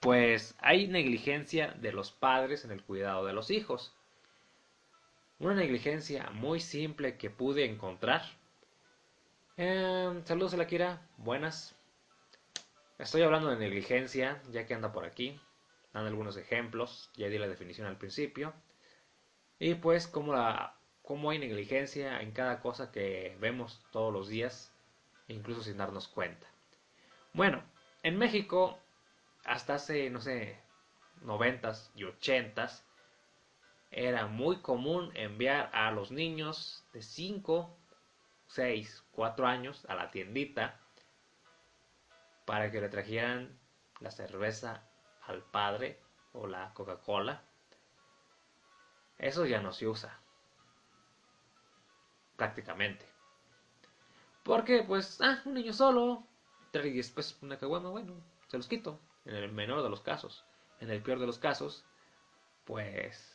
Pues 0.00 0.54
hay 0.58 0.88
negligencia 0.88 1.68
de 1.80 1.92
los 1.92 2.12
padres 2.12 2.64
en 2.64 2.70
el 2.70 2.82
cuidado 2.82 3.24
de 3.24 3.32
los 3.32 3.50
hijos. 3.50 3.94
Una 5.38 5.54
negligencia 5.54 6.30
muy 6.30 6.60
simple 6.60 7.16
que 7.16 7.30
pude 7.30 7.64
encontrar. 7.64 8.22
Eh, 9.56 10.20
saludos 10.24 10.54
a 10.54 10.56
la 10.58 10.66
Kira, 10.66 11.06
buenas. 11.16 11.74
Estoy 12.98 13.22
hablando 13.22 13.50
de 13.50 13.56
negligencia, 13.56 14.40
ya 14.50 14.66
que 14.66 14.74
anda 14.74 14.92
por 14.92 15.04
aquí. 15.04 15.40
Dan 15.92 16.06
algunos 16.06 16.36
ejemplos, 16.36 17.10
ya 17.14 17.28
di 17.28 17.38
la 17.38 17.48
definición 17.48 17.86
al 17.86 17.98
principio. 17.98 18.54
Y 19.58 19.74
pues 19.74 20.06
como, 20.06 20.34
la, 20.34 20.76
como 21.02 21.30
hay 21.30 21.38
negligencia 21.38 22.20
en 22.20 22.32
cada 22.32 22.60
cosa 22.60 22.92
que 22.92 23.36
vemos 23.40 23.82
todos 23.92 24.12
los 24.12 24.28
días, 24.28 24.72
incluso 25.28 25.62
sin 25.62 25.78
darnos 25.78 26.08
cuenta. 26.08 26.46
Bueno, 27.32 27.62
en 28.02 28.18
México, 28.18 28.78
hasta 29.46 29.74
hace, 29.74 30.10
no 30.10 30.20
sé, 30.20 30.60
noventas 31.22 31.90
y 31.94 32.04
ochentas, 32.04 32.84
era 33.90 34.26
muy 34.26 34.60
común 34.60 35.10
enviar 35.14 35.70
a 35.72 35.90
los 35.92 36.10
niños 36.10 36.84
de 36.92 37.02
5, 37.02 37.74
6, 38.48 39.04
4 39.12 39.46
años 39.46 39.86
a 39.88 39.94
la 39.94 40.10
tiendita 40.10 40.80
para 42.44 42.70
que 42.70 42.80
le 42.80 42.88
trajeran 42.88 43.58
la 44.00 44.10
cerveza 44.10 44.82
al 45.22 45.42
padre 45.42 46.00
o 46.32 46.46
la 46.46 46.74
Coca-Cola. 46.74 47.42
Eso 49.18 49.46
ya 49.46 49.62
no 49.62 49.72
se 49.72 49.86
usa. 49.86 50.20
Prácticamente. 52.36 53.06
Porque, 54.42 54.82
pues, 54.82 55.20
ah, 55.22 55.40
un 55.44 55.54
niño 55.54 55.72
solo, 55.72 56.26
trae 56.70 56.92
después 56.92 57.38
una 57.42 57.58
caguama, 57.58 57.90
bueno, 57.90 58.12
se 58.48 58.58
los 58.58 58.68
quito. 58.68 59.00
En 59.26 59.34
el 59.34 59.52
menor 59.52 59.82
de 59.82 59.90
los 59.90 60.00
casos. 60.00 60.44
En 60.80 60.90
el 60.90 61.02
peor 61.02 61.18
de 61.18 61.26
los 61.26 61.38
casos, 61.38 61.84
pues 62.64 63.32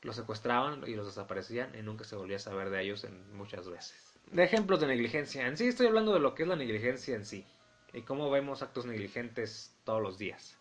los 0.00 0.16
secuestraban 0.16 0.82
y 0.86 0.94
los 0.94 1.06
desaparecían 1.06 1.74
y 1.78 1.82
nunca 1.82 2.04
se 2.04 2.16
volvía 2.16 2.36
a 2.36 2.40
saber 2.40 2.70
de 2.70 2.82
ellos 2.82 3.04
en 3.04 3.36
muchas 3.36 3.68
veces 3.68 4.12
de 4.32 4.44
ejemplos 4.44 4.80
de 4.80 4.86
negligencia. 4.86 5.46
En 5.46 5.56
sí 5.56 5.68
estoy 5.68 5.86
hablando 5.86 6.12
de 6.14 6.20
lo 6.20 6.34
que 6.34 6.42
es 6.42 6.48
la 6.48 6.56
negligencia 6.56 7.14
en 7.14 7.24
sí 7.24 7.46
y 7.92 8.02
cómo 8.02 8.30
vemos 8.30 8.62
actos 8.62 8.86
negligentes 8.86 9.76
todos 9.84 10.02
los 10.02 10.18
días. 10.18 10.58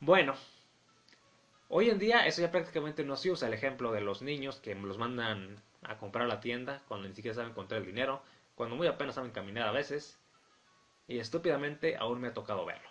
Bueno, 0.00 0.34
hoy 1.68 1.90
en 1.90 1.98
día 1.98 2.26
eso 2.26 2.40
ya 2.40 2.50
prácticamente 2.50 3.04
no 3.04 3.16
se 3.16 3.30
usa. 3.30 3.48
El 3.48 3.54
ejemplo 3.54 3.92
de 3.92 4.00
los 4.00 4.22
niños 4.22 4.58
que 4.60 4.74
los 4.74 4.98
mandan 4.98 5.62
a 5.82 5.98
comprar 5.98 6.24
a 6.24 6.28
la 6.28 6.40
tienda 6.40 6.82
cuando 6.88 7.08
ni 7.08 7.14
siquiera 7.14 7.34
saben 7.34 7.50
encontrar 7.50 7.80
el 7.80 7.86
dinero, 7.86 8.22
cuando 8.54 8.74
muy 8.74 8.86
apenas 8.86 9.16
saben 9.16 9.32
caminar 9.32 9.68
a 9.68 9.72
veces. 9.72 10.18
Y 11.08 11.18
estúpidamente 11.18 11.96
aún 11.96 12.20
me 12.20 12.28
ha 12.28 12.34
tocado 12.34 12.64
verlo. 12.64 12.88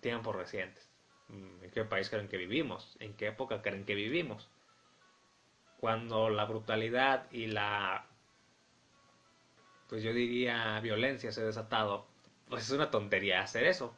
Tiempos 0.00 0.34
recientes. 0.36 0.90
¿En 1.28 1.70
qué 1.70 1.84
país 1.84 2.10
creen 2.10 2.28
que 2.28 2.36
vivimos? 2.36 2.96
¿En 3.00 3.14
qué 3.14 3.28
época 3.28 3.62
creen 3.62 3.84
que 3.84 3.94
vivimos? 3.94 4.50
Cuando 5.78 6.28
la 6.30 6.44
brutalidad 6.44 7.30
y 7.30 7.46
la 7.46 8.06
pues 9.88 10.02
yo 10.02 10.12
diría 10.12 10.80
violencia 10.80 11.30
se 11.30 11.42
ha 11.42 11.44
desatado, 11.44 12.06
pues 12.48 12.64
es 12.64 12.70
una 12.70 12.90
tontería 12.90 13.42
hacer 13.42 13.64
eso. 13.64 13.94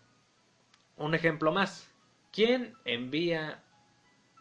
Un 0.96 1.14
ejemplo 1.14 1.52
más. 1.52 1.90
¿Quién 2.32 2.74
envía 2.84 3.62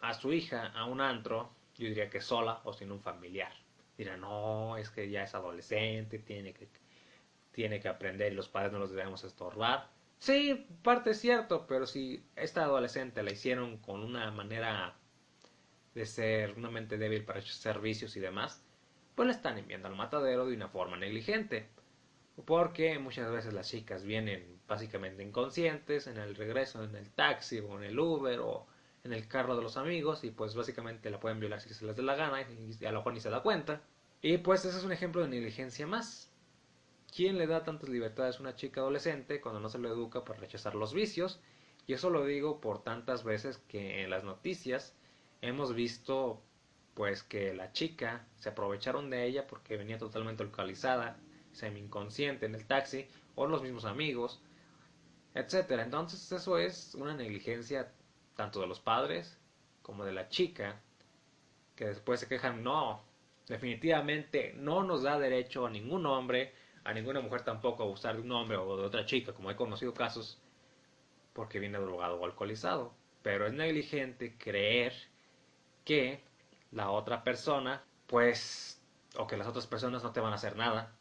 a 0.02 0.14
su 0.14 0.34
hija 0.34 0.68
a 0.68 0.86
un 0.86 1.02
antro? 1.02 1.52
Yo 1.78 1.88
diría 1.88 2.10
que 2.10 2.22
sola 2.22 2.62
o 2.64 2.74
sin 2.74 2.92
un 2.92 3.02
familiar. 3.02 3.54
Dirá, 3.98 4.18
no, 4.18 4.76
es 4.78 4.90
que 4.90 5.10
ya 5.10 5.24
es 5.24 5.36
adolescente, 5.36 6.20
tiene 6.20 6.54
que, 6.54 6.68
tiene 7.56 7.80
que 7.80 7.88
aprender 7.88 8.32
y 8.32 8.36
los 8.36 8.50
padres 8.50 8.74
no 8.74 8.80
los 8.80 8.92
debemos 8.92 9.24
estorbar. 9.24 9.90
Sí, 10.20 10.68
parte 10.84 11.12
es 11.12 11.20
cierto, 11.22 11.66
pero 11.68 11.88
si 11.88 12.24
esta 12.36 12.64
adolescente 12.64 13.24
la 13.24 13.32
hicieron 13.32 13.78
con 13.78 14.02
una 14.02 14.30
manera 14.32 14.96
de 15.94 16.06
ser 16.06 16.56
una 16.58 16.70
mente 16.70 16.98
débil 16.98 17.24
para 17.24 17.42
servicios 17.42 18.18
y 18.18 18.20
demás, 18.20 18.62
pues 19.16 19.28
la 19.28 19.34
están 19.34 19.58
enviando 19.58 19.88
al 19.88 19.96
matadero 19.96 20.46
de 20.46 20.56
una 20.56 20.68
forma 20.68 20.98
negligente. 20.98 21.70
Porque 22.46 23.00
muchas 23.00 23.32
veces 23.32 23.54
las 23.54 23.70
chicas 23.70 24.04
vienen 24.04 24.60
básicamente 24.68 25.24
inconscientes 25.24 26.08
en 26.08 26.18
el 26.18 26.36
regreso 26.36 26.84
en 26.84 26.96
el 26.96 27.10
taxi 27.12 27.60
o 27.60 27.78
en 27.78 27.86
el 27.86 27.98
Uber 27.98 28.40
o 28.42 28.68
en 29.06 29.14
el 29.14 29.28
carro 29.30 29.56
de 29.56 29.62
los 29.62 29.78
amigos 29.78 30.26
y 30.26 30.32
pues 30.32 30.56
básicamente 30.56 31.10
la 31.10 31.20
pueden 31.22 31.40
violar 31.40 31.62
si 31.62 31.74
se 31.74 31.86
les 31.86 31.96
dé 31.96 32.04
la 32.04 32.16
gana 32.16 32.42
y 32.42 32.86
a 32.86 32.92
lo 32.92 33.00
mejor 33.00 33.14
ni 33.14 33.22
se 33.22 33.30
da 33.30 33.42
cuenta. 33.42 33.82
Y 34.22 34.40
pues 34.40 34.66
ese 34.66 34.78
es 34.78 34.84
un 34.84 34.92
ejemplo 34.92 35.22
de 35.22 35.30
negligencia 35.30 35.88
más. 35.88 36.35
¿Quién 37.16 37.38
le 37.38 37.48
da 37.48 37.64
tantas 37.64 37.88
libertades 37.88 38.36
a 38.36 38.42
una 38.42 38.58
chica 38.58 38.82
adolescente 38.82 39.40
cuando 39.40 39.62
no 39.62 39.70
se 39.70 39.80
lo 39.80 39.88
educa 39.88 40.26
para 40.26 40.42
rechazar 40.42 40.76
los 40.76 40.94
vicios? 40.94 41.40
Y 41.88 41.94
eso 41.94 42.10
lo 42.10 42.26
digo 42.26 42.60
por 42.60 42.84
tantas 42.84 43.24
veces 43.24 43.58
que 43.70 44.04
en 44.04 44.10
las 44.10 44.26
noticias 44.26 44.94
hemos 45.42 45.74
visto 45.74 46.42
pues 46.94 47.24
que 47.24 47.54
la 47.54 47.72
chica 47.72 48.28
se 48.36 48.50
aprovecharon 48.50 49.10
de 49.10 49.26
ella 49.26 49.48
porque 49.48 49.78
venía 49.78 49.98
totalmente 49.98 50.44
alcoholizada, 50.44 51.18
semi 51.54 51.80
inconsciente 51.80 52.48
en 52.48 52.56
el 52.56 52.66
taxi, 52.66 53.08
o 53.36 53.48
los 53.48 53.64
mismos 53.64 53.86
amigos, 53.86 54.42
etcétera. 55.36 55.84
Entonces 55.84 56.30
eso 56.34 56.58
es 56.58 56.96
una 56.96 57.14
negligencia 57.14 57.94
tanto 58.36 58.60
de 58.60 58.68
los 58.68 58.82
padres 58.82 59.40
como 59.84 60.04
de 60.04 60.12
la 60.12 60.28
chica, 60.28 60.82
que 61.78 61.86
después 61.86 62.20
se 62.20 62.28
quejan, 62.28 62.62
no, 62.62 63.02
definitivamente 63.48 64.54
no 64.58 64.84
nos 64.84 65.04
da 65.04 65.18
derecho 65.18 65.66
a 65.66 65.70
ningún 65.70 66.06
hombre, 66.08 66.54
a 66.86 66.94
ninguna 66.94 67.20
mujer 67.20 67.42
tampoco 67.42 67.84
abusar 67.84 68.16
de 68.16 68.22
un 68.22 68.32
hombre 68.32 68.58
o 68.58 68.78
de 68.78 68.86
otra 68.86 69.06
chica, 69.06 69.34
como 69.34 69.50
he 69.50 69.56
conocido 69.56 69.94
casos, 69.94 70.40
porque 71.34 71.60
viene 71.60 71.80
drogado 71.80 72.18
o 72.22 72.26
alcoholizado. 72.26 72.94
Pero 73.24 73.48
es 73.48 73.54
negligente 73.54 74.38
creer 74.38 74.94
que 75.84 76.22
la 76.72 76.92
otra 76.92 77.24
persona, 77.24 77.84
pues, 78.06 78.80
o 79.18 79.26
que 79.26 79.36
las 79.36 79.48
otras 79.48 79.66
personas 79.66 80.04
no 80.04 80.12
te 80.12 80.20
van 80.20 80.32
a 80.32 80.36
hacer 80.36 80.56
nada. 80.56 80.96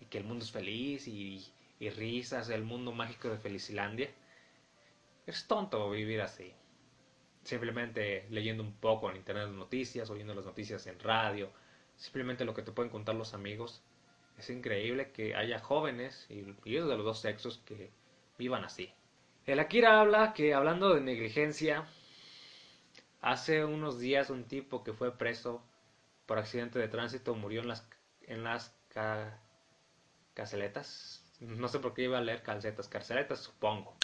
Y 0.00 0.06
que 0.06 0.18
el 0.18 0.24
mundo 0.24 0.44
es 0.44 0.50
feliz 0.50 1.06
y, 1.06 1.46
y 1.78 1.90
risas, 1.90 2.48
el 2.48 2.64
mundo 2.64 2.90
mágico 2.92 3.28
de 3.28 3.36
Felicilandia. 3.36 4.10
Es 5.26 5.46
tonto 5.46 5.90
vivir 5.90 6.22
así. 6.22 6.54
Simplemente 7.44 8.26
leyendo 8.30 8.62
un 8.62 8.72
poco 8.72 9.10
en 9.10 9.16
internet 9.16 9.48
noticias, 9.50 10.08
oyendo 10.08 10.34
las 10.34 10.46
noticias 10.46 10.86
en 10.86 10.98
radio, 10.98 11.50
simplemente 11.96 12.46
lo 12.46 12.54
que 12.54 12.62
te 12.62 12.72
pueden 12.72 12.90
contar 12.90 13.16
los 13.16 13.34
amigos. 13.34 13.82
Es 14.38 14.50
increíble 14.50 15.10
que 15.12 15.34
haya 15.34 15.58
jóvenes, 15.58 16.26
y, 16.30 16.44
y 16.64 16.74
de 16.74 16.80
los 16.80 17.04
dos 17.04 17.20
sexos, 17.20 17.58
que 17.66 17.90
vivan 18.38 18.64
así. 18.64 18.92
El 19.46 19.58
Akira 19.60 20.00
habla 20.00 20.32
que 20.32 20.54
hablando 20.54 20.94
de 20.94 21.00
negligencia, 21.00 21.86
Hace 23.20 23.64
unos 23.64 23.98
días 23.98 24.30
un 24.30 24.44
tipo 24.44 24.84
que 24.84 24.92
fue 24.92 25.16
preso 25.16 25.62
por 26.26 26.38
accidente 26.38 26.78
de 26.78 26.88
tránsito 26.88 27.34
murió 27.34 27.62
en 27.62 27.68
las, 27.68 27.88
en 28.22 28.44
las. 28.44 28.74
No 31.40 31.66
sé 31.66 31.80
por 31.80 31.94
qué 31.94 32.02
iba 32.02 32.18
a 32.18 32.20
leer 32.20 32.42
calcetas, 32.42 32.86
carceletas 32.86 33.40
supongo, 33.40 33.96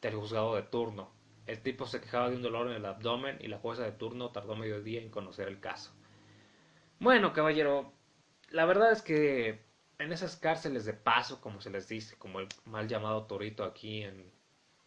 del 0.00 0.14
juzgado 0.14 0.54
de 0.56 0.62
turno. 0.62 1.12
El 1.46 1.60
tipo 1.60 1.86
se 1.86 2.00
quejaba 2.00 2.30
de 2.30 2.36
un 2.36 2.42
dolor 2.42 2.68
en 2.68 2.74
el 2.74 2.86
abdomen 2.86 3.36
y 3.40 3.48
la 3.48 3.58
jueza 3.58 3.82
de 3.82 3.92
turno 3.92 4.30
tardó 4.30 4.56
medio 4.56 4.82
día 4.82 5.02
en 5.02 5.10
conocer 5.10 5.46
el 5.46 5.60
caso. 5.60 5.92
Bueno, 6.98 7.34
caballero, 7.34 7.92
la 8.48 8.64
verdad 8.64 8.92
es 8.92 9.02
que 9.02 9.60
en 9.98 10.12
esas 10.12 10.36
cárceles 10.36 10.84
de 10.84 10.94
paso, 10.94 11.40
como 11.40 11.60
se 11.60 11.70
les 11.70 11.88
dice, 11.88 12.16
como 12.16 12.40
el 12.40 12.48
mal 12.64 12.88
llamado 12.88 13.26
Torito 13.26 13.64
aquí 13.64 14.02
en 14.02 14.30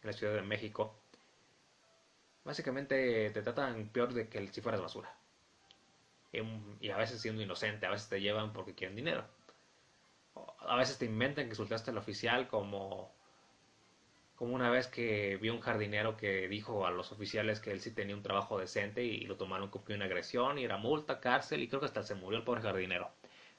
la 0.02 0.12
Ciudad 0.12 0.34
de 0.34 0.42
México, 0.42 0.98
Básicamente 2.48 3.28
te 3.28 3.42
tratan 3.42 3.90
peor 3.90 4.14
de 4.14 4.26
que 4.26 4.46
si 4.48 4.62
fueras 4.62 4.80
basura. 4.80 5.14
Y, 6.32 6.88
a 6.88 6.96
veces 6.96 7.20
siendo 7.20 7.42
inocente, 7.42 7.84
a 7.84 7.90
veces 7.90 8.08
te 8.08 8.22
llevan 8.22 8.54
porque 8.54 8.74
quieren 8.74 8.96
dinero. 8.96 9.22
A 10.60 10.76
veces 10.76 10.96
te 10.96 11.04
inventan 11.04 11.44
que 11.44 11.50
insultaste 11.50 11.90
al 11.90 11.98
oficial 11.98 12.48
como 12.48 13.12
como 14.34 14.54
una 14.54 14.70
vez 14.70 14.86
que 14.86 15.36
vi 15.36 15.50
un 15.50 15.60
jardinero 15.60 16.16
que 16.16 16.48
dijo 16.48 16.86
a 16.86 16.90
los 16.90 17.12
oficiales 17.12 17.60
que 17.60 17.70
él 17.70 17.80
sí 17.80 17.92
tenía 17.92 18.16
un 18.16 18.22
trabajo 18.22 18.58
decente 18.58 19.04
y 19.04 19.26
lo 19.26 19.36
tomaron 19.36 19.68
como 19.68 19.84
una 19.88 20.06
agresión 20.06 20.58
y 20.58 20.64
era 20.64 20.78
multa, 20.78 21.20
cárcel 21.20 21.60
y 21.60 21.68
creo 21.68 21.80
que 21.80 21.86
hasta 21.86 22.02
se 22.02 22.14
murió 22.14 22.38
el 22.38 22.44
pobre 22.44 22.62
jardinero. 22.62 23.10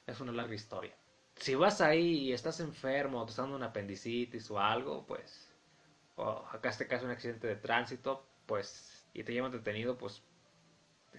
Es 0.08 0.20
una 0.20 0.32
larga 0.32 0.56
historia. 0.56 0.96
Si 1.39 1.55
vas 1.55 1.81
ahí 1.81 2.29
y 2.29 2.34
estás 2.34 2.60
enfermo, 2.60 3.25
te 3.25 3.31
está 3.31 3.43
dando 3.43 3.58
una 3.58 3.67
apendicitis 3.67 4.50
o 4.51 4.60
algo, 4.60 5.05
pues 5.05 5.48
o 6.15 6.46
acá 6.51 6.69
este 6.69 6.88
caso 6.88 7.05
un 7.05 7.12
accidente 7.12 7.48
de 7.48 7.55
tránsito, 7.55 8.25
pues, 8.46 9.08
y 9.13 9.24
te 9.24 9.31
llevan 9.31 9.51
detenido, 9.51 9.98
pues, 9.98 10.22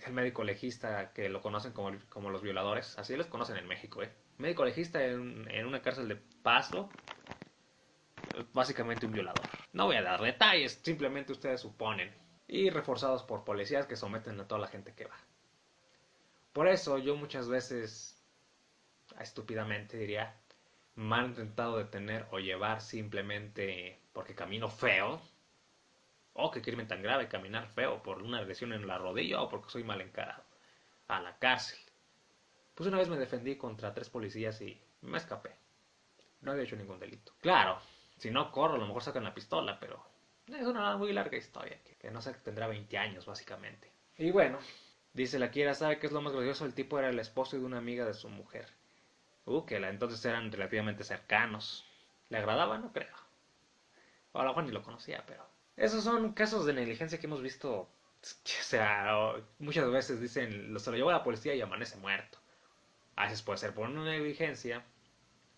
el 0.06 0.12
médico 0.12 0.44
legista 0.44 1.12
que 1.12 1.28
lo 1.30 1.40
conocen 1.40 1.72
como, 1.72 1.98
como 2.10 2.30
los 2.30 2.42
violadores, 2.42 2.98
así 2.98 3.16
los 3.16 3.26
conocen 3.26 3.56
en 3.56 3.66
México, 3.66 4.02
¿eh? 4.02 4.12
Médico 4.38 4.64
legista 4.64 5.02
en, 5.04 5.50
en 5.50 5.66
una 5.66 5.80
cárcel 5.82 6.08
de 6.08 6.16
paso, 6.42 6.90
básicamente 8.52 9.06
un 9.06 9.12
violador. 9.12 9.46
No 9.72 9.86
voy 9.86 9.96
a 9.96 10.02
dar 10.02 10.20
detalles, 10.20 10.80
simplemente 10.82 11.32
ustedes 11.32 11.60
suponen. 11.62 12.12
y 12.48 12.68
reforzados 12.70 13.22
por 13.22 13.44
policías 13.44 13.86
que 13.86 13.96
someten 13.96 14.40
a 14.40 14.48
toda 14.48 14.60
la 14.60 14.66
gente 14.68 14.92
que 14.94 15.06
va. 15.06 15.16
Por 16.52 16.68
eso 16.68 16.98
yo 16.98 17.16
muchas 17.16 17.48
veces, 17.48 18.19
estúpidamente 19.22 19.96
diría, 19.96 20.34
me 20.96 21.16
han 21.16 21.26
intentado 21.26 21.78
detener 21.78 22.26
o 22.30 22.38
llevar 22.38 22.80
simplemente 22.80 24.00
porque 24.12 24.34
camino 24.34 24.68
feo. 24.68 25.20
O 26.32 26.50
que 26.50 26.62
crimen 26.62 26.86
tan 26.86 27.02
grave 27.02 27.28
caminar 27.28 27.66
feo 27.68 28.02
por 28.02 28.22
una 28.22 28.42
lesión 28.42 28.72
en 28.72 28.86
la 28.86 28.98
rodilla 28.98 29.42
o 29.42 29.48
porque 29.48 29.70
soy 29.70 29.84
mal 29.84 30.00
encarado. 30.00 30.44
A 31.08 31.20
la 31.20 31.36
cárcel. 31.38 31.78
Pues 32.74 32.88
una 32.88 32.98
vez 32.98 33.08
me 33.08 33.18
defendí 33.18 33.56
contra 33.56 33.92
tres 33.92 34.08
policías 34.08 34.60
y 34.60 34.80
me 35.02 35.18
escapé. 35.18 35.56
No 36.40 36.52
había 36.52 36.64
hecho 36.64 36.76
ningún 36.76 36.98
delito. 36.98 37.34
Claro, 37.40 37.78
si 38.16 38.30
no 38.30 38.52
corro, 38.52 38.74
a 38.74 38.78
lo 38.78 38.86
mejor 38.86 39.02
sacan 39.02 39.24
la 39.24 39.34
pistola, 39.34 39.78
pero 39.80 40.02
es 40.46 40.66
una 40.66 40.96
muy 40.96 41.12
larga 41.12 41.36
historia, 41.36 41.78
que, 41.98 42.10
no 42.10 42.20
sé, 42.22 42.34
tendrá 42.34 42.66
20 42.66 42.96
años 42.98 43.26
básicamente. 43.26 43.90
Y 44.16 44.30
bueno, 44.30 44.58
dice 45.12 45.38
la 45.38 45.50
quiera, 45.50 45.74
¿sabe 45.74 45.98
qué 45.98 46.06
es 46.06 46.12
lo 46.12 46.20
más 46.20 46.32
gracioso? 46.32 46.64
El 46.64 46.74
tipo 46.74 46.98
era 46.98 47.10
el 47.10 47.18
esposo 47.18 47.58
de 47.58 47.64
una 47.64 47.78
amiga 47.78 48.04
de 48.04 48.14
su 48.14 48.28
mujer. 48.28 48.66
Uh, 49.50 49.66
que 49.66 49.76
entonces 49.76 50.24
eran 50.24 50.52
relativamente 50.52 51.02
cercanos. 51.02 51.84
¿Le 52.28 52.38
agradaba? 52.38 52.78
No 52.78 52.92
creo. 52.92 53.16
O 54.32 54.38
a 54.38 54.44
lo 54.44 54.50
mejor 54.50 54.64
ni 54.64 54.70
lo 54.70 54.84
conocía, 54.84 55.24
pero... 55.26 55.44
Esos 55.76 56.04
son 56.04 56.34
casos 56.34 56.66
de 56.66 56.72
negligencia 56.72 57.18
que 57.18 57.26
hemos 57.26 57.42
visto. 57.42 57.72
O 57.72 57.88
sea, 58.44 59.34
muchas 59.58 59.90
veces 59.90 60.20
dicen, 60.20 60.78
se 60.78 60.90
lo 60.90 60.96
llevó 60.96 61.10
a 61.10 61.14
la 61.14 61.24
policía 61.24 61.54
y 61.54 61.60
amanece 61.60 61.96
muerto. 61.96 62.38
A 63.16 63.24
veces 63.24 63.42
puede 63.42 63.58
ser 63.58 63.74
por 63.74 63.88
una 63.88 64.04
negligencia. 64.04 64.84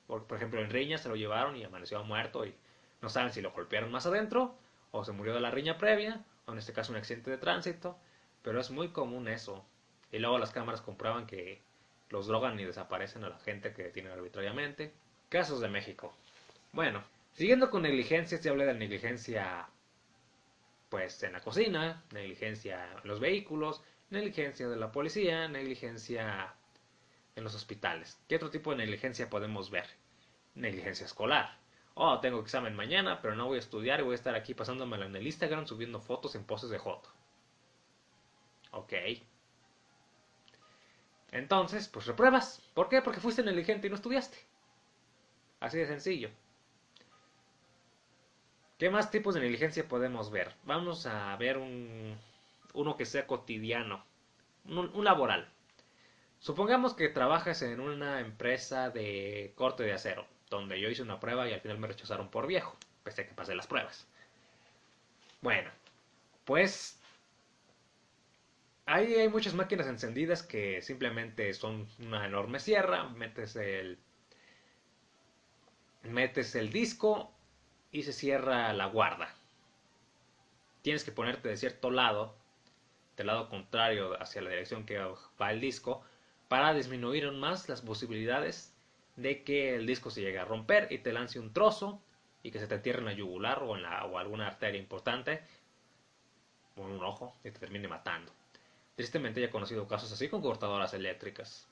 Por, 0.07 0.27
por 0.27 0.39
ejemplo, 0.39 0.61
en 0.63 0.71
Riña 0.71 0.97
se 0.97 1.11
lo 1.11 1.17
llevaron 1.17 1.57
y 1.57 1.65
amaneció 1.65 2.03
muerto 2.03 2.47
y 2.47 2.55
no 3.03 3.11
saben 3.11 3.31
si 3.33 3.43
lo 3.43 3.51
golpearon 3.53 3.91
más 3.91 4.07
adentro 4.07 4.55
o 4.91 5.05
se 5.05 5.13
murió 5.13 5.35
de 5.35 5.41
la 5.41 5.51
riña 5.51 5.77
previa, 5.77 6.25
o 6.47 6.53
en 6.53 6.59
este 6.59 6.73
caso 6.73 6.93
un 6.93 6.99
accidente 6.99 7.31
de 7.31 7.39
tránsito, 7.39 7.99
pero 8.43 8.61
es 8.61 8.71
muy 8.71 8.89
común 8.89 9.29
eso. 9.29 9.65
Y 10.11 10.19
luego 10.19 10.39
las 10.39 10.53
cámaras 10.53 10.81
comprueban 10.81 11.27
que 11.27 11.63
los 12.12 12.28
drogan 12.28 12.61
y 12.61 12.64
desaparecen 12.64 13.25
a 13.25 13.31
la 13.31 13.38
gente 13.38 13.73
que 13.73 13.83
detienen 13.83 14.12
arbitrariamente. 14.12 14.92
Casos 15.28 15.61
de 15.61 15.69
México. 15.69 16.14
Bueno, 16.73 17.02
siguiendo 17.33 17.71
con 17.71 17.83
negligencia, 17.83 18.38
se 18.38 18.49
habla 18.49 18.64
de 18.66 18.75
negligencia 18.75 19.69
pues 20.88 21.23
en 21.23 21.33
la 21.33 21.40
cocina, 21.40 22.04
negligencia 22.12 22.87
en 23.02 23.09
los 23.09 23.19
vehículos, 23.19 23.83
negligencia 24.11 24.69
de 24.69 24.76
la 24.76 24.92
policía, 24.92 25.49
negligencia 25.49 26.54
en 27.35 27.45
los 27.45 27.54
hospitales. 27.54 28.21
¿Qué 28.28 28.37
otro 28.37 28.50
tipo 28.50 28.71
de 28.71 28.76
negligencia 28.76 29.31
podemos 29.31 29.71
ver? 29.71 29.87
Negligencia 30.54 31.07
escolar 31.07 31.62
oh, 31.95 32.21
tengo 32.21 32.40
examen 32.40 32.75
mañana, 32.75 33.21
pero 33.21 33.35
no 33.35 33.47
voy 33.47 33.57
a 33.57 33.61
estudiar 33.61 34.00
y 34.00 34.02
voy 34.02 34.12
a 34.12 34.16
estar 34.16 34.35
aquí 34.35 34.54
pasándomelo 34.54 35.04
en 35.04 35.16
el 35.16 35.26
Instagram 35.26 35.66
subiendo 35.66 36.00
fotos 36.00 36.35
en 36.35 36.45
poses 36.45 36.71
de 36.71 36.78
foto. 36.78 37.11
Ok. 38.73 38.92
Entonces, 41.33 41.89
pues 41.89 42.07
repruebas. 42.07 42.62
¿Por 42.75 42.89
qué? 42.89 43.03
Porque 43.03 43.21
fuiste 43.21 43.43
negligente 43.43 43.87
y 43.87 43.91
no 43.91 43.97
estudiaste. 43.97 44.39
Así 45.61 45.78
de 45.78 45.87
sencillo. 45.87 46.30
¿Qué 48.78 48.91
más 48.91 49.11
tipos 49.11 49.35
de 49.35 49.41
negligencia 49.41 49.89
podemos 49.89 50.30
ver? 50.30 50.54
Vamos 50.65 51.06
a 51.06 51.35
ver 51.37 51.59
un, 51.59 52.17
uno 52.75 52.97
que 52.97 53.06
sea 53.06 53.26
cotidiano, 53.26 54.04
un 54.65 55.04
laboral. 55.04 55.49
Supongamos 56.41 56.95
que 56.95 57.09
trabajas 57.09 57.63
en 57.63 57.80
una 57.80 58.21
empresa 58.21 58.91
de 58.91 59.52
corte 59.54 59.85
de 59.85 59.93
acero 59.93 60.26
donde 60.56 60.80
yo 60.80 60.89
hice 60.89 61.02
una 61.02 61.19
prueba 61.19 61.49
y 61.49 61.52
al 61.52 61.61
final 61.61 61.78
me 61.78 61.89
rechazaron 61.89 62.28
por 62.28 62.47
viejo, 62.47 62.76
pese 63.02 63.23
a 63.23 63.28
que 63.28 63.35
pasé 63.35 63.54
las 63.54 63.67
pruebas. 63.67 64.06
Bueno, 65.41 65.71
pues 66.45 67.00
hay 68.93 69.28
muchas 69.28 69.55
máquinas 69.55 69.87
encendidas 69.87 70.43
que 70.43 70.83
simplemente 70.83 71.55
son 71.55 71.89
una 71.99 72.26
enorme 72.26 72.61
sierra, 72.61 73.05
metes 73.09 73.57
el 73.57 73.99
metes 76.02 76.55
el 76.57 76.71
disco 76.71 77.33
y 77.91 78.02
se 78.02 78.13
cierra 78.13 78.73
la 78.75 78.87
guarda. 78.87 79.35
Tienes 80.83 81.05
que 81.05 81.13
ponerte 81.13 81.49
de 81.49 81.57
cierto 81.57 81.91
lado, 81.91 82.35
del 83.17 83.28
lado 83.28 83.49
contrario 83.49 84.21
hacia 84.21 84.43
la 84.43 84.50
dirección 84.50 84.85
que 84.85 84.99
va 84.99 85.52
el 85.52 85.61
disco, 85.61 86.02
para 86.49 86.75
disminuir 86.75 87.25
aún 87.25 87.41
más 87.41 87.69
las 87.71 87.81
posibilidades 87.81 88.75
de 89.17 89.43
que 89.43 89.75
el 89.75 89.87
disco 89.87 90.11
se 90.11 90.21
llegue 90.21 90.39
a 90.39 90.45
romper 90.45 90.89
y 90.91 90.99
te 90.99 91.13
lance 91.13 91.39
un 91.39 91.52
trozo 91.55 92.02
y 92.43 92.50
que 92.50 92.59
se 92.59 92.67
te 92.67 92.75
entierre 92.75 92.99
en 92.99 93.07
la 93.07 93.13
yugular 93.13 93.63
o 93.63 93.75
en 93.76 93.85
la, 93.85 94.05
o 94.05 94.19
alguna 94.19 94.49
arteria 94.49 94.81
importante 94.81 95.41
o 96.76 96.83
en 96.83 96.93
un 96.93 97.05
ojo 97.05 97.37
y 97.45 97.50
te 97.50 97.59
termine 97.59 97.89
matando. 97.89 98.33
Tristemente 98.95 99.41
ya 99.41 99.47
he 99.47 99.50
conocido 99.50 99.89
casos 99.89 100.13
así 100.13 100.28
con 100.28 100.43
cortadoras 100.43 100.95
eléctricas. 100.95 101.69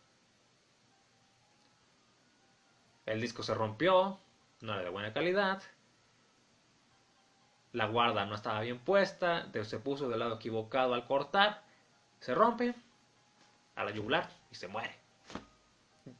El 3.06 3.20
disco 3.20 3.42
se 3.42 3.54
rompió, 3.54 4.18
no 4.60 4.72
era 4.72 4.82
de 4.82 4.90
buena 4.90 5.12
calidad, 5.12 5.62
la 7.72 7.86
guarda 7.86 8.26
no 8.26 8.34
estaba 8.34 8.60
bien 8.60 8.78
puesta, 8.78 9.48
se 9.64 9.78
puso 9.78 10.08
del 10.08 10.18
lado 10.18 10.36
equivocado 10.36 10.94
al 10.94 11.06
cortar, 11.06 11.62
se 12.18 12.34
rompe 12.34 12.74
a 13.76 13.84
la 13.84 13.92
yugular 13.92 14.28
y 14.50 14.56
se 14.56 14.68
muere. 14.68 14.94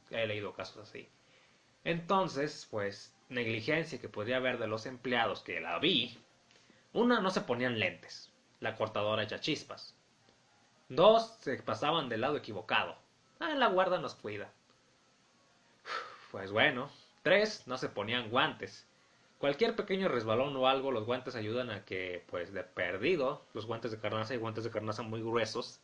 He 0.09 0.25
leído 0.25 0.53
casos 0.53 0.89
así. 0.89 1.07
Entonces, 1.83 2.67
pues, 2.69 3.13
negligencia 3.29 3.99
que 3.99 4.09
podría 4.09 4.37
haber 4.37 4.59
de 4.59 4.67
los 4.67 4.85
empleados, 4.85 5.41
que 5.41 5.59
la 5.59 5.79
vi. 5.79 6.17
Una, 6.93 7.19
no 7.19 7.31
se 7.31 7.41
ponían 7.41 7.79
lentes. 7.79 8.31
La 8.59 8.75
cortadora 8.75 9.23
echa 9.23 9.39
chispas. 9.39 9.95
Dos, 10.91 11.37
se 11.39 11.55
pasaban 11.63 12.09
del 12.09 12.19
lado 12.19 12.35
equivocado. 12.35 12.97
Ah, 13.39 13.55
la 13.55 13.67
guarda 13.67 13.97
nos 13.97 14.13
cuida. 14.13 14.51
Pues 16.31 16.51
bueno. 16.51 16.89
Tres, 17.23 17.65
no 17.65 17.77
se 17.77 17.87
ponían 17.87 18.29
guantes. 18.29 18.85
Cualquier 19.37 19.77
pequeño 19.77 20.09
resbalón 20.09 20.53
o 20.57 20.67
algo, 20.67 20.91
los 20.91 21.05
guantes 21.05 21.35
ayudan 21.35 21.69
a 21.69 21.85
que, 21.85 22.25
pues 22.29 22.51
de 22.51 22.63
perdido, 22.63 23.45
los 23.53 23.67
guantes 23.67 23.91
de 23.91 23.99
carnaza 23.99 24.33
y 24.33 24.37
guantes 24.37 24.65
de 24.65 24.69
carnaza 24.69 25.01
muy 25.01 25.21
gruesos, 25.21 25.79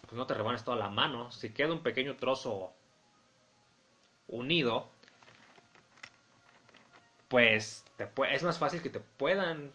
pues 0.00 0.14
no 0.14 0.26
te 0.26 0.32
rebanes 0.32 0.64
toda 0.64 0.78
la 0.78 0.88
mano. 0.88 1.30
Si 1.30 1.50
queda 1.50 1.72
un 1.74 1.82
pequeño 1.82 2.16
trozo 2.16 2.72
unido, 4.28 4.88
pues 7.28 7.84
es 8.30 8.42
más 8.42 8.58
fácil 8.58 8.80
que 8.80 8.88
te 8.88 9.00
puedan 9.00 9.72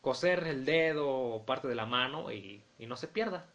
coser 0.00 0.46
el 0.46 0.64
dedo 0.64 1.08
o 1.08 1.44
parte 1.44 1.68
de 1.68 1.74
la 1.74 1.86
mano 1.86 2.32
y, 2.32 2.62
no 2.78 2.96
se 2.96 3.08
pierda. 3.08 3.46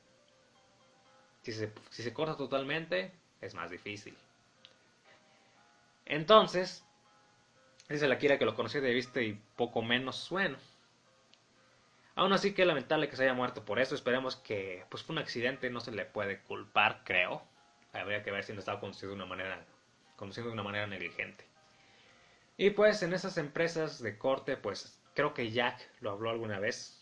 Si 1.42 1.52
se, 1.52 1.72
si 1.90 2.04
se 2.04 2.14
corta 2.14 2.38
totalmente, 2.38 3.12
es 3.42 3.54
más 3.54 3.70
difícil. 3.70 4.18
Entonces, 6.06 6.86
dice 7.90 8.08
la 8.08 8.18
Kira 8.18 8.38
que 8.38 8.46
lo 8.46 8.56
conocí 8.56 8.80
de 8.80 8.94
vista 8.94 9.22
y 9.22 9.42
poco 9.56 9.82
menos 9.82 10.30
bueno. 10.30 10.58
Aún 12.16 12.32
así 12.32 12.54
que 12.54 12.66
lamentable 12.66 13.10
que 13.10 13.16
se 13.16 13.24
haya 13.24 13.34
muerto 13.34 13.66
por 13.66 13.80
eso. 13.80 13.96
Esperemos 13.96 14.36
que 14.36 14.86
pues 14.90 15.04
fue 15.04 15.14
un 15.14 15.20
accidente, 15.20 15.70
no 15.70 15.80
se 15.80 15.92
le 15.92 16.06
puede 16.06 16.40
culpar, 16.42 17.02
creo. 17.04 17.42
Habría 17.92 18.24
que 18.24 18.32
ver 18.32 18.44
si 18.44 18.54
no 18.54 18.60
estaba 18.60 18.80
de 18.80 19.08
una 19.08 19.26
manera, 19.26 19.66
conduciendo 20.16 20.50
de 20.50 20.54
una 20.54 20.64
manera 20.64 20.88
negligente. 20.88 21.46
Y 22.58 22.72
pues 22.72 23.02
en 23.02 23.14
esas 23.14 23.38
empresas 23.38 24.02
de 24.02 24.18
corte, 24.18 24.58
pues 24.58 25.00
creo 25.14 25.34
que 25.34 25.52
Jack 25.52 25.90
lo 26.02 26.12
habló 26.12 26.30
alguna 26.30 26.60
vez 26.60 27.02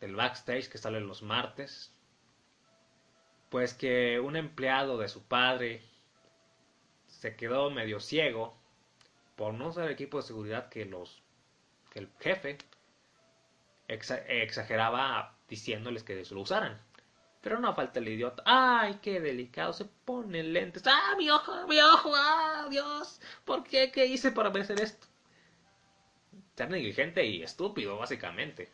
del 0.00 0.16
backstage 0.16 0.68
que 0.68 0.78
sale 0.78 1.00
los 1.00 1.22
martes. 1.22 1.94
Pues 3.50 3.74
que 3.74 4.18
un 4.18 4.36
empleado 4.36 4.98
de 4.98 5.08
su 5.08 5.22
padre 5.22 5.82
se 7.06 7.36
quedó 7.36 7.70
medio 7.70 8.00
ciego 8.00 8.56
por 9.36 9.54
no 9.54 9.68
usar 9.68 9.84
el 9.84 9.92
equipo 9.92 10.18
de 10.18 10.22
seguridad 10.24 10.68
que 10.68 10.84
los 10.84 11.22
que 11.90 11.98
el 12.00 12.08
jefe 12.20 12.58
exageraba 13.86 15.36
diciéndoles 15.48 16.02
que 16.02 16.24
lo 16.30 16.40
usaran. 16.40 16.80
Pero 17.42 17.58
no 17.58 17.74
falta 17.74 17.98
el 17.98 18.08
idiota. 18.08 18.42
¡Ay, 18.46 18.98
qué 19.02 19.20
delicado! 19.20 19.72
Se 19.72 19.84
pone 19.84 20.42
lentes. 20.42 20.84
¡Ah, 20.86 21.14
mi 21.18 21.28
ojo! 21.28 21.66
¡Mi 21.66 21.78
ojo! 21.80 22.12
¡Ah, 22.14 22.66
Dios! 22.70 23.20
¿Por 23.44 23.64
qué? 23.64 23.90
¿Qué 23.90 24.06
hice 24.06 24.30
para 24.30 24.50
merecer 24.50 24.80
esto? 24.80 25.06
Negligente 26.68 27.24
y 27.24 27.42
estúpido, 27.42 27.98
básicamente. 27.98 28.70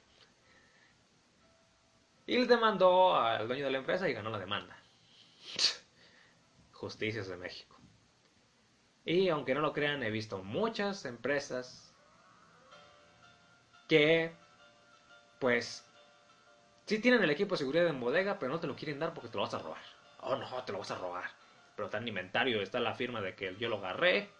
Y 2.26 2.44
demandó 2.44 3.16
al 3.16 3.48
dueño 3.48 3.64
de 3.64 3.70
la 3.70 3.78
empresa 3.78 4.08
y 4.08 4.12
ganó 4.12 4.30
la 4.30 4.38
demanda. 4.38 4.76
Justicias 6.72 7.28
de 7.28 7.36
México. 7.36 7.76
Y 9.04 9.28
aunque 9.30 9.54
no 9.54 9.60
lo 9.60 9.72
crean, 9.72 10.02
he 10.02 10.10
visto 10.10 10.42
muchas 10.42 11.04
empresas 11.06 11.94
que, 13.88 14.32
pues, 15.38 15.88
Sí 16.88 17.00
tienen 17.00 17.22
el 17.22 17.28
equipo 17.28 17.54
de 17.54 17.58
seguridad 17.58 17.86
en 17.86 18.00
bodega, 18.00 18.38
pero 18.38 18.50
no 18.50 18.60
te 18.60 18.66
lo 18.66 18.74
quieren 18.74 18.98
dar 18.98 19.12
porque 19.12 19.28
te 19.28 19.36
lo 19.36 19.42
vas 19.42 19.52
a 19.52 19.58
robar. 19.58 19.82
Oh, 20.22 20.36
no, 20.36 20.64
te 20.64 20.72
lo 20.72 20.78
vas 20.78 20.90
a 20.90 20.96
robar. 20.96 21.24
Pero 21.76 21.84
está 21.84 21.98
en 21.98 22.08
inventario, 22.08 22.62
está 22.62 22.80
la 22.80 22.94
firma 22.94 23.20
de 23.20 23.34
que 23.34 23.54
yo 23.56 23.68
lo 23.68 23.76
agarré. 23.76 24.30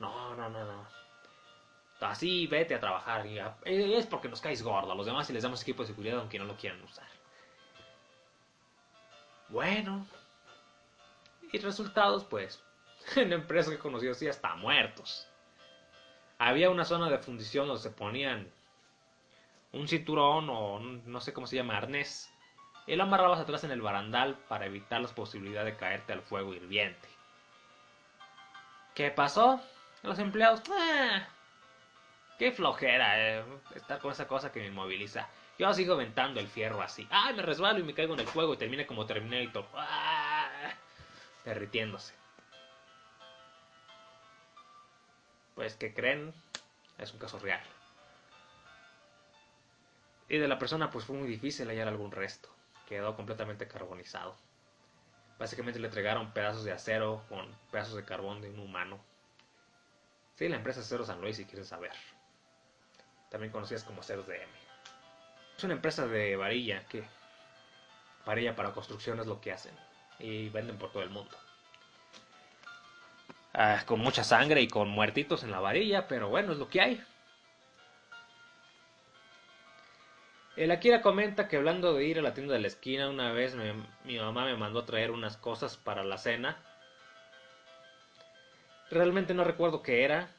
No, 0.00 0.34
no, 0.34 0.50
no, 0.50 0.64
no. 0.64 0.88
Así 2.00 2.46
vete 2.46 2.74
a 2.74 2.80
trabajar. 2.80 3.26
Y 3.26 3.38
es 3.94 4.06
porque 4.06 4.28
nos 4.28 4.40
caes 4.40 4.62
gordo. 4.62 4.92
A 4.92 4.94
los 4.94 5.06
demás 5.06 5.28
y 5.30 5.32
les 5.32 5.42
damos 5.42 5.62
equipo 5.62 5.82
de 5.82 5.88
seguridad 5.88 6.18
aunque 6.18 6.38
no 6.38 6.44
lo 6.44 6.56
quieran 6.56 6.82
usar. 6.82 7.06
Bueno. 9.48 10.06
Y 11.52 11.58
resultados, 11.58 12.24
pues. 12.24 12.62
En 13.16 13.30
la 13.30 13.36
empresa 13.36 13.70
que 13.70 13.78
conocí 13.78 14.08
así 14.08 14.28
hasta 14.28 14.54
muertos. 14.56 15.28
Había 16.38 16.70
una 16.70 16.84
zona 16.84 17.08
de 17.08 17.18
fundición 17.18 17.68
donde 17.68 17.82
se 17.82 17.90
ponían 17.90 18.50
un 19.72 19.88
cinturón 19.88 20.48
o 20.50 20.80
no 20.80 21.20
sé 21.20 21.32
cómo 21.32 21.46
se 21.46 21.56
llama, 21.56 21.76
arnés. 21.76 22.30
Y 22.86 22.94
lo 22.94 23.04
amarrabas 23.04 23.40
atrás 23.40 23.64
en 23.64 23.70
el 23.70 23.80
barandal 23.80 24.36
para 24.48 24.66
evitar 24.66 25.00
la 25.00 25.08
posibilidad 25.08 25.64
de 25.64 25.76
caerte 25.76 26.12
al 26.12 26.22
fuego 26.22 26.54
hirviente. 26.54 27.08
¿Qué 28.94 29.10
pasó? 29.10 29.60
Los 30.02 30.18
empleados, 30.18 30.62
¡ah! 30.70 31.28
Qué 32.38 32.52
flojera 32.52 33.38
eh, 33.38 33.44
estar 33.74 33.98
con 34.00 34.12
esa 34.12 34.26
cosa 34.26 34.52
que 34.52 34.60
me 34.60 34.66
inmoviliza. 34.66 35.28
Yo 35.58 35.72
sigo 35.72 35.96
ventando 35.96 36.40
el 36.40 36.48
fierro 36.48 36.82
así. 36.82 37.06
¡Ay, 37.10 37.34
me 37.34 37.42
resbalo 37.42 37.78
y 37.78 37.82
me 37.82 37.94
caigo 37.94 38.14
en 38.14 38.20
el 38.20 38.26
fuego 38.26 38.54
y 38.54 38.58
termina 38.58 38.86
como 38.86 39.06
Terminator! 39.06 39.66
¡Ah! 39.74 40.74
Derritiéndose. 41.44 42.14
Pues, 45.54 45.76
¿qué 45.76 45.94
creen? 45.94 46.34
Es 46.98 47.12
un 47.12 47.18
caso 47.18 47.38
real. 47.38 47.62
Y 50.28 50.38
de 50.38 50.48
la 50.48 50.58
persona, 50.58 50.90
pues 50.90 51.04
fue 51.04 51.16
muy 51.16 51.28
difícil 51.28 51.68
hallar 51.68 51.88
algún 51.88 52.10
resto. 52.10 52.50
Quedó 52.86 53.16
completamente 53.16 53.66
carbonizado. 53.66 54.36
Básicamente 55.38 55.78
le 55.78 55.86
entregaron 55.86 56.32
pedazos 56.32 56.64
de 56.64 56.72
acero 56.72 57.22
con 57.28 57.54
pedazos 57.70 57.94
de 57.94 58.04
carbón 58.04 58.42
de 58.42 58.50
un 58.50 58.58
humano. 58.58 58.98
Sí, 60.34 60.48
la 60.48 60.56
empresa 60.56 60.80
Acero 60.80 61.04
San 61.04 61.20
Luis, 61.20 61.36
si 61.36 61.46
quieren 61.46 61.64
saber. 61.64 61.92
También 63.30 63.52
conocidas 63.52 63.84
como 63.84 64.00
Aceros 64.00 64.26
DM. 64.26 64.48
Es 65.56 65.64
una 65.64 65.74
empresa 65.74 66.06
de 66.06 66.36
varilla 66.36 66.86
que 66.88 67.04
varilla 68.24 68.54
para 68.54 68.72
construcción 68.72 69.20
es 69.20 69.26
lo 69.26 69.40
que 69.40 69.52
hacen. 69.52 69.74
Y 70.18 70.48
venden 70.48 70.78
por 70.78 70.92
todo 70.92 71.02
el 71.02 71.10
mundo. 71.10 71.36
Ah, 73.54 73.82
con 73.86 74.00
mucha 74.00 74.22
sangre 74.22 74.60
y 74.60 74.68
con 74.68 74.88
muertitos 74.88 75.42
en 75.42 75.50
la 75.50 75.60
varilla, 75.60 76.08
pero 76.08 76.28
bueno, 76.28 76.52
es 76.52 76.58
lo 76.58 76.68
que 76.68 76.80
hay. 76.80 77.04
El 80.56 80.70
Akira 80.70 81.02
comenta 81.02 81.48
que 81.48 81.56
hablando 81.56 81.94
de 81.94 82.04
ir 82.04 82.18
a 82.18 82.22
la 82.22 82.32
tienda 82.32 82.54
de 82.54 82.60
la 82.60 82.66
esquina, 82.66 83.10
una 83.10 83.32
vez 83.32 83.54
mi 84.04 84.18
mamá 84.18 84.46
me 84.46 84.56
mandó 84.56 84.80
a 84.80 84.86
traer 84.86 85.10
unas 85.10 85.36
cosas 85.36 85.76
para 85.76 86.02
la 86.02 86.16
cena. 86.16 86.56
Realmente 88.90 89.34
no 89.34 89.44
recuerdo 89.44 89.82
qué 89.82 90.04
era. 90.04 90.30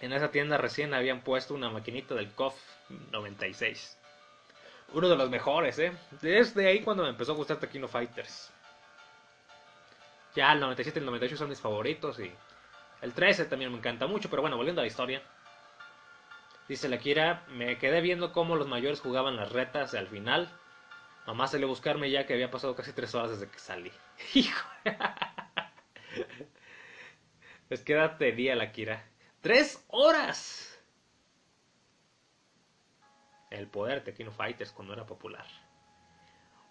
En 0.00 0.12
esa 0.12 0.30
tienda 0.30 0.58
recién 0.58 0.94
habían 0.94 1.22
puesto 1.22 1.54
una 1.54 1.70
maquinita 1.70 2.14
del 2.14 2.32
KOF 2.32 2.54
96. 3.10 3.98
Uno 4.92 5.08
de 5.08 5.16
los 5.16 5.28
mejores, 5.28 5.78
¿eh? 5.78 5.92
Desde 6.22 6.66
ahí 6.66 6.80
cuando 6.80 7.02
me 7.02 7.10
empezó 7.10 7.32
a 7.32 7.36
gustar 7.36 7.58
Tequino 7.58 7.88
Fighters. 7.88 8.52
Ya 10.34 10.52
el 10.52 10.60
97 10.60 10.98
y 10.98 11.00
el 11.00 11.06
98 11.06 11.36
son 11.36 11.48
mis 11.48 11.60
favoritos 11.60 12.20
y 12.20 12.32
el 13.02 13.12
13 13.12 13.46
también 13.46 13.72
me 13.72 13.78
encanta 13.78 14.06
mucho, 14.06 14.30
pero 14.30 14.42
bueno, 14.42 14.56
volviendo 14.56 14.80
a 14.80 14.84
la 14.84 14.88
historia. 14.88 15.22
Dice 16.68 16.88
la 16.88 16.98
Kira, 16.98 17.44
me 17.48 17.78
quedé 17.78 18.00
viendo 18.00 18.32
cómo 18.32 18.56
los 18.56 18.68
mayores 18.68 19.00
jugaban 19.00 19.36
las 19.36 19.52
retas 19.52 19.94
y 19.94 19.96
al 19.96 20.06
final 20.06 20.50
mamá 21.26 21.46
salió 21.46 21.66
a 21.66 21.70
buscarme 21.70 22.10
ya 22.10 22.26
que 22.26 22.34
había 22.34 22.50
pasado 22.50 22.74
casi 22.74 22.92
tres 22.92 23.14
horas 23.14 23.32
desde 23.32 23.50
que 23.50 23.58
salí. 23.58 23.92
Hijo. 24.34 24.68
pues 27.68 27.82
qué 27.82 27.94
edad 27.94 28.16
tenía 28.16 28.54
la 28.54 28.72
Kira. 28.72 29.04
¡Tres 29.40 29.84
horas! 29.88 30.64
El 33.50 33.68
poder 33.68 34.00
de 34.00 34.12
Tequino 34.12 34.30
Fighters 34.32 34.72
cuando 34.72 34.92
era 34.92 35.06
popular. 35.06 35.46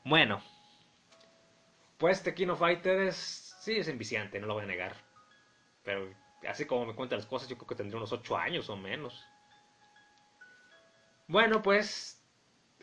Bueno, 0.04 0.42
pues 1.98 2.22
Tequino 2.22 2.56
Fighters 2.56 3.56
sí 3.60 3.78
es 3.78 3.88
enviciante, 3.88 4.40
no 4.40 4.48
lo 4.48 4.54
voy 4.54 4.64
a 4.64 4.68
negar. 4.68 4.96
Pero 5.84 6.14
así 6.48 6.66
como 6.66 6.86
me 6.86 6.96
cuentan 6.96 7.20
las 7.20 7.26
cosas, 7.26 7.50
yo 7.50 7.58
creo 7.58 7.68
que 7.68 7.76
tendría 7.76 7.98
unos 7.98 8.12
ocho 8.12 8.38
años 8.38 8.70
o 8.70 8.78
menos. 8.78 9.26
Bueno, 11.28 11.62
pues 11.62 12.24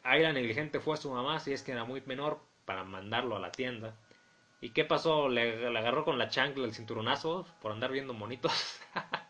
ahí 0.02 0.22
la 0.22 0.32
negligente 0.32 0.80
fue 0.80 0.94
a 0.94 0.98
su 0.98 1.10
mamá, 1.10 1.40
si 1.40 1.52
es 1.52 1.62
que 1.62 1.72
era 1.72 1.84
muy 1.84 2.02
menor, 2.02 2.40
para 2.64 2.84
mandarlo 2.84 3.36
a 3.36 3.40
la 3.40 3.52
tienda. 3.52 3.94
¿Y 4.60 4.70
qué 4.70 4.84
pasó? 4.84 5.28
Le, 5.28 5.66
agarró 5.66 6.04
con 6.04 6.18
la 6.18 6.28
chancla 6.28 6.64
el 6.64 6.74
cinturonazo 6.74 7.46
por 7.60 7.72
andar 7.72 7.92
viendo 7.92 8.14
monitos. 8.14 8.80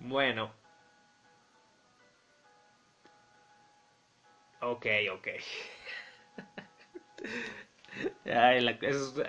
bueno. 0.00 0.52
Ok, 4.62 4.86
ok. 5.12 5.28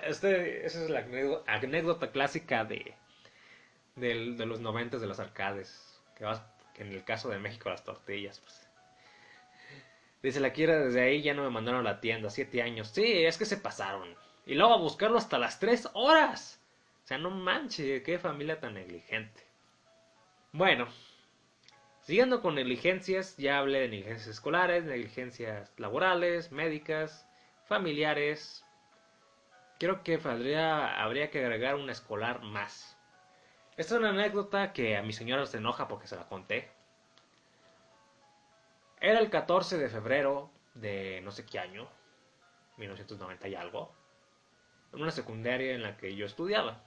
este, 0.04 0.66
esa 0.66 0.84
es 0.84 0.90
la 0.90 1.06
anécdota 1.46 2.10
clásica 2.12 2.64
de, 2.64 2.94
de, 3.96 4.14
los 4.46 4.60
noventas 4.60 5.00
de 5.00 5.06
las 5.06 5.20
arcades. 5.20 6.00
Que 6.16 6.24
vas 6.24 6.42
que 6.74 6.82
en 6.82 6.92
el 6.92 7.04
caso 7.04 7.28
de 7.28 7.38
México 7.38 7.70
las 7.70 7.84
tortillas, 7.84 8.40
pues. 8.40 8.68
Dice 10.22 10.40
la 10.40 10.52
quiera 10.52 10.78
desde 10.78 11.02
ahí 11.02 11.22
ya 11.22 11.34
no 11.34 11.42
me 11.42 11.50
mandaron 11.50 11.80
a 11.80 11.90
la 11.90 12.00
tienda, 12.00 12.30
siete 12.30 12.62
años. 12.62 12.88
Sí, 12.88 13.24
es 13.24 13.38
que 13.38 13.44
se 13.44 13.56
pasaron. 13.56 14.14
Y 14.46 14.54
luego 14.54 14.74
a 14.74 14.78
buscarlo 14.78 15.18
hasta 15.18 15.38
las 15.38 15.58
tres 15.58 15.88
horas. 15.94 16.60
O 17.04 17.06
sea, 17.06 17.18
no 17.18 17.30
manches, 17.30 18.02
qué 18.02 18.18
familia 18.18 18.60
tan 18.60 18.74
negligente. 18.74 19.51
Bueno, 20.54 20.86
siguiendo 22.02 22.42
con 22.42 22.56
negligencias, 22.56 23.38
ya 23.38 23.56
hablé 23.56 23.80
de 23.80 23.88
negligencias 23.88 24.28
escolares, 24.28 24.84
negligencias 24.84 25.72
laborales, 25.78 26.52
médicas, 26.52 27.26
familiares. 27.64 28.62
Creo 29.78 30.02
que 30.02 30.20
habría 30.22 31.30
que 31.30 31.38
agregar 31.38 31.76
un 31.76 31.88
escolar 31.88 32.42
más. 32.42 32.98
Esta 33.78 33.94
es 33.94 34.00
una 34.00 34.10
anécdota 34.10 34.74
que 34.74 34.98
a 34.98 35.02
mi 35.02 35.14
señora 35.14 35.46
se 35.46 35.56
enoja 35.56 35.88
porque 35.88 36.06
se 36.06 36.16
la 36.16 36.28
conté. 36.28 36.70
Era 39.00 39.20
el 39.20 39.30
14 39.30 39.78
de 39.78 39.88
febrero 39.88 40.50
de 40.74 41.22
no 41.22 41.30
sé 41.30 41.46
qué 41.46 41.60
año, 41.60 41.88
1990 42.76 43.48
y 43.48 43.54
algo, 43.54 43.94
en 44.92 45.00
una 45.00 45.12
secundaria 45.12 45.72
en 45.74 45.82
la 45.82 45.96
que 45.96 46.14
yo 46.14 46.26
estudiaba. 46.26 46.84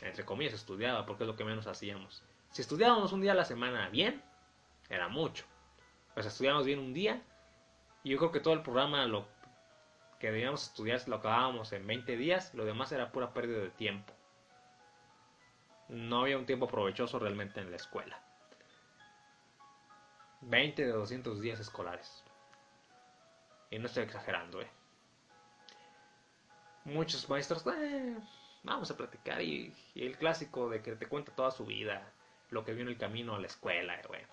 Entre 0.00 0.24
comillas 0.24 0.54
estudiaba, 0.54 1.06
porque 1.06 1.24
es 1.24 1.28
lo 1.28 1.34
que 1.34 1.44
menos 1.44 1.66
hacíamos. 1.66 2.22
Si 2.50 2.62
estudiábamos 2.62 3.12
un 3.12 3.20
día 3.20 3.32
a 3.32 3.36
la 3.36 3.44
semana 3.44 3.88
bien, 3.88 4.22
era 4.88 5.08
mucho. 5.08 5.44
Pues 6.14 6.26
estudiábamos 6.26 6.66
bien 6.66 6.78
un 6.78 6.92
día, 6.92 7.22
y 8.02 8.10
yo 8.10 8.18
creo 8.18 8.32
que 8.32 8.40
todo 8.40 8.54
el 8.54 8.62
programa 8.62 9.06
lo 9.06 9.26
que 10.18 10.30
debíamos 10.30 10.64
estudiar 10.64 11.00
lo 11.08 11.16
acabábamos 11.16 11.72
en 11.72 11.86
20 11.86 12.16
días, 12.16 12.52
lo 12.54 12.64
demás 12.64 12.92
era 12.92 13.12
pura 13.12 13.32
pérdida 13.32 13.60
de 13.60 13.70
tiempo 13.70 14.12
no 15.90 16.22
había 16.22 16.38
un 16.38 16.46
tiempo 16.46 16.68
provechoso 16.68 17.18
realmente 17.18 17.60
en 17.60 17.70
la 17.70 17.76
escuela. 17.76 18.22
20 20.42 20.86
de 20.86 20.92
200 20.92 21.40
días 21.40 21.60
escolares. 21.60 22.24
Y 23.70 23.78
no 23.78 23.86
estoy 23.86 24.04
exagerando, 24.04 24.62
¿eh? 24.62 24.70
Muchos 26.84 27.28
maestros, 27.28 27.64
eh, 27.66 28.16
vamos 28.62 28.90
a 28.90 28.96
platicar 28.96 29.42
y, 29.42 29.74
el 29.94 30.16
clásico 30.16 30.70
de 30.70 30.80
que 30.80 30.92
te 30.92 31.06
cuenta 31.06 31.34
toda 31.34 31.50
su 31.50 31.66
vida, 31.66 32.10
lo 32.50 32.64
que 32.64 32.72
vio 32.72 32.82
en 32.82 32.88
el 32.88 32.98
camino 32.98 33.34
a 33.34 33.40
la 33.40 33.46
escuela, 33.46 33.94
eh, 33.94 34.02
bueno. 34.06 34.28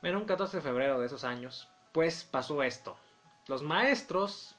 Bueno, 0.00 0.18
un 0.18 0.24
14 0.24 0.58
de 0.58 0.62
febrero 0.62 0.98
de 0.98 1.06
esos 1.06 1.24
años, 1.24 1.68
pues 1.92 2.24
pasó 2.24 2.62
esto. 2.62 2.96
Los 3.48 3.62
maestros 3.62 4.56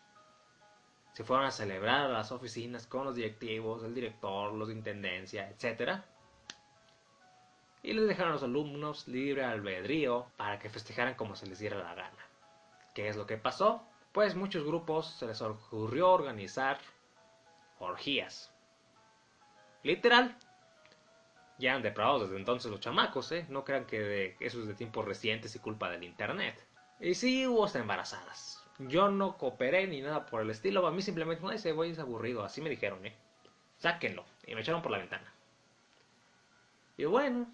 se 1.14 1.24
fueron 1.24 1.46
a 1.46 1.52
celebrar 1.52 2.06
a 2.06 2.10
las 2.10 2.32
oficinas 2.32 2.88
con 2.88 3.06
los 3.06 3.16
directivos, 3.16 3.84
el 3.84 3.94
director, 3.94 4.54
los 4.54 4.68
de 4.68 4.76
intendencia, 4.76 5.50
etc. 5.50 6.02
Y 7.84 7.94
les 7.94 8.08
dejaron 8.08 8.32
a 8.32 8.36
los 8.36 8.44
alumnos 8.44 9.08
libre 9.08 9.44
albedrío 9.44 10.28
para 10.38 10.60
que 10.60 10.70
festejaran 10.70 11.16
como 11.16 11.36
se 11.36 11.48
les 11.48 11.60
diera 11.60 11.78
la 11.78 11.96
gana. 11.96 12.26
¿Qué 12.94 13.08
es 13.08 13.16
lo 13.16 13.26
que 13.26 13.38
pasó? 13.38 13.84
Pues 14.12 14.36
muchos 14.36 14.66
grupos 14.66 15.08
se 15.08 15.26
les 15.26 15.42
ocurrió 15.42 16.12
organizar 16.12 16.78
orgías. 17.80 18.52
Literal. 19.84 20.38
Ya 21.62 21.76
han 21.76 21.84
depravados 21.84 22.24
desde 22.24 22.38
entonces 22.38 22.72
los 22.72 22.80
chamacos, 22.80 23.32
¿eh? 23.32 23.46
No 23.48 23.64
crean 23.64 23.86
que 23.86 24.00
de, 24.00 24.36
eso 24.40 24.60
es 24.60 24.66
de 24.66 24.74
tiempos 24.74 25.06
recientes 25.06 25.56
y 25.56 25.60
culpa 25.60 25.92
del 25.92 26.04
internet. 26.04 26.56
Y 27.00 27.14
sí 27.14 27.46
hubo 27.46 27.66
hasta 27.66 27.78
embarazadas. 27.78 28.68
Yo 28.80 29.12
no 29.12 29.38
cooperé 29.38 29.86
ni 29.86 30.02
nada 30.02 30.26
por 30.26 30.42
el 30.42 30.50
estilo. 30.50 30.88
A 30.88 30.92
mí 30.92 31.04
simplemente, 31.04 31.44
no, 31.44 31.52
ese 31.52 31.72
güey 31.72 31.92
es 31.92 32.00
aburrido. 32.00 32.44
Así 32.44 32.62
me 32.62 32.70
dijeron, 32.72 33.06
¿eh? 33.06 33.16
Sáquenlo. 33.78 34.26
Y 34.48 34.56
me 34.56 34.62
echaron 34.62 34.82
por 34.82 34.92
la 34.92 34.98
ventana. 34.98 35.32
Y 36.98 37.06
bueno, 37.06 37.46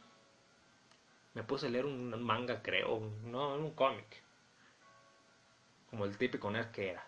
me 1.34 1.44
puse 1.44 1.68
a 1.68 1.70
leer 1.70 1.86
un 1.86 2.24
manga, 2.24 2.62
creo. 2.62 3.02
No, 3.26 3.56
un 3.56 3.72
cómic. 3.72 4.24
Como 5.90 6.06
el 6.06 6.18
típico 6.18 6.50
nerd 6.50 6.72
que 6.72 6.92
era. 6.92 7.06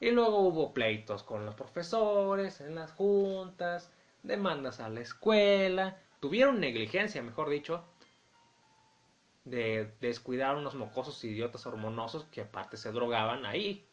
Y 0.00 0.10
luego 0.10 0.40
hubo 0.40 0.74
pleitos 0.74 1.22
con 1.22 1.46
los 1.46 1.54
profesores, 1.54 2.60
en 2.60 2.74
las 2.74 2.90
juntas, 2.92 3.92
demandas 4.28 4.78
a 4.78 4.88
la 4.90 5.00
escuela, 5.00 5.98
tuvieron 6.20 6.60
negligencia, 6.60 7.22
mejor 7.22 7.48
dicho, 7.48 7.84
de 9.44 9.90
descuidar 10.00 10.54
unos 10.54 10.74
mocosos 10.74 11.24
idiotas 11.24 11.66
hormonosos 11.66 12.24
que 12.26 12.42
aparte 12.42 12.76
se 12.76 12.92
drogaban 12.92 13.46
ahí, 13.46 13.84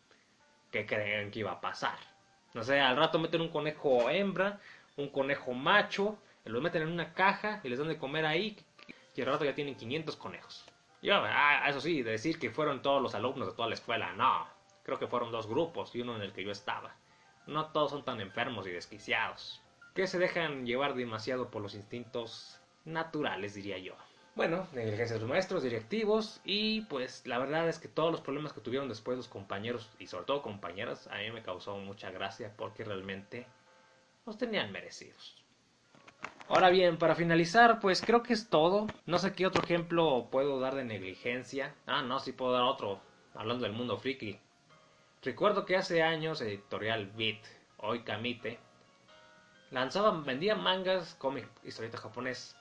que 0.71 0.85
creen 0.85 1.31
que 1.31 1.39
iba 1.39 1.53
a 1.53 1.61
pasar. 1.61 1.97
No 2.53 2.63
sé, 2.63 2.79
al 2.79 2.97
rato 2.97 3.17
meten 3.17 3.41
un 3.41 3.49
conejo 3.49 4.09
hembra, 4.09 4.59
un 4.97 5.09
conejo 5.09 5.53
macho, 5.53 6.19
los 6.43 6.61
meten 6.61 6.83
en 6.83 6.91
una 6.91 7.13
caja 7.13 7.61
y 7.63 7.69
les 7.69 7.79
dan 7.79 7.87
de 7.87 7.97
comer 7.97 8.25
ahí, 8.25 8.57
y 9.15 9.21
al 9.21 9.27
rato 9.27 9.45
ya 9.45 9.55
tienen 9.55 9.75
500 9.75 10.17
conejos. 10.17 10.65
Yo, 11.01 11.15
ah, 11.15 11.63
eso 11.69 11.79
sí, 11.79 12.03
decir 12.03 12.39
que 12.39 12.51
fueron 12.51 12.81
todos 12.81 13.01
los 13.01 13.15
alumnos 13.15 13.47
de 13.47 13.53
toda 13.53 13.69
la 13.69 13.75
escuela, 13.75 14.11
no. 14.13 14.47
Creo 14.83 14.99
que 14.99 15.07
fueron 15.07 15.31
dos 15.31 15.47
grupos 15.47 15.95
y 15.95 16.01
uno 16.01 16.15
en 16.17 16.23
el 16.23 16.33
que 16.33 16.43
yo 16.43 16.51
estaba. 16.51 16.93
No 17.47 17.67
todos 17.67 17.91
son 17.91 18.03
tan 18.03 18.19
enfermos 18.19 18.67
y 18.67 18.71
desquiciados. 18.71 19.61
Que 19.95 20.05
se 20.05 20.19
dejan 20.19 20.65
llevar 20.65 20.93
demasiado 20.93 21.49
por 21.49 21.63
los 21.63 21.73
instintos 21.73 22.60
naturales, 22.84 23.55
diría 23.55 23.79
yo. 23.79 23.95
Bueno, 24.36 24.67
negligencia 24.73 25.15
de 25.15 25.21
los 25.21 25.29
maestros, 25.29 25.63
directivos 25.63 26.41
y 26.43 26.81
pues 26.81 27.25
la 27.25 27.38
verdad 27.38 27.69
es 27.69 27.79
que 27.79 27.88
todos 27.88 28.12
los 28.12 28.19
problemas 28.19 28.51
que 28.51 28.60
tuvieron 28.60 28.89
después 28.89 29.15
los 29.15 29.29
compañeros 29.29 29.89
y 29.97 30.08
sobre 30.08 30.25
todo 30.25 30.41
compañeras 30.41 31.08
a 31.08 31.19
mí 31.19 31.31
me 31.31 31.41
causó 31.41 31.77
mucha 31.77 32.12
gracia 32.12 32.51
porque 32.58 32.84
realmente 32.84 33.47
los 34.25 34.38
tenían 34.38 34.73
merecidos. 34.73 35.41
Ahora 36.49 36.69
bien, 36.69 36.97
para 36.97 37.15
finalizar, 37.15 37.79
pues 37.79 38.01
creo 38.01 38.21
que 38.21 38.34
es 38.34 38.49
todo. 38.49 38.88
No 39.05 39.19
sé 39.19 39.34
qué 39.34 39.47
otro 39.47 39.63
ejemplo 39.63 40.27
puedo 40.29 40.60
dar 40.60 40.75
de 40.75 40.84
negligencia. 40.84 41.73
Ah, 41.86 42.01
no, 42.01 42.19
sí 42.19 42.34
puedo 42.34 42.51
dar 42.51 42.63
otro, 42.63 42.99
hablando 43.34 43.63
del 43.63 43.73
mundo 43.73 43.97
friki. 43.97 44.38
Recuerdo 45.23 45.65
que 45.65 45.77
hace 45.77 46.03
años 46.03 46.41
Editorial 46.41 47.08
Beat, 47.15 47.39
hoy 47.77 48.01
Kamite, 48.03 48.60
lanzaban, 49.71 50.23
vendían 50.23 50.62
mangas, 50.62 51.15
cómic, 51.15 51.47
historieta 51.63 51.97
japonés. 51.97 52.56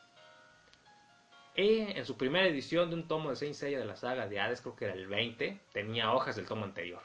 Y 1.56 1.80
en 1.80 2.04
su 2.04 2.16
primera 2.16 2.46
edición 2.46 2.90
de 2.90 2.96
un 2.96 3.06
tomo 3.06 3.30
de 3.30 3.36
Saint 3.36 3.54
Seiya 3.54 3.78
de 3.78 3.84
la 3.84 3.96
saga 3.96 4.26
de 4.26 4.40
Hades, 4.40 4.60
creo 4.60 4.74
que 4.74 4.86
era 4.86 4.94
el 4.94 5.06
20, 5.06 5.60
tenía 5.72 6.12
hojas 6.12 6.36
del 6.36 6.46
tomo 6.46 6.64
anterior. 6.64 7.02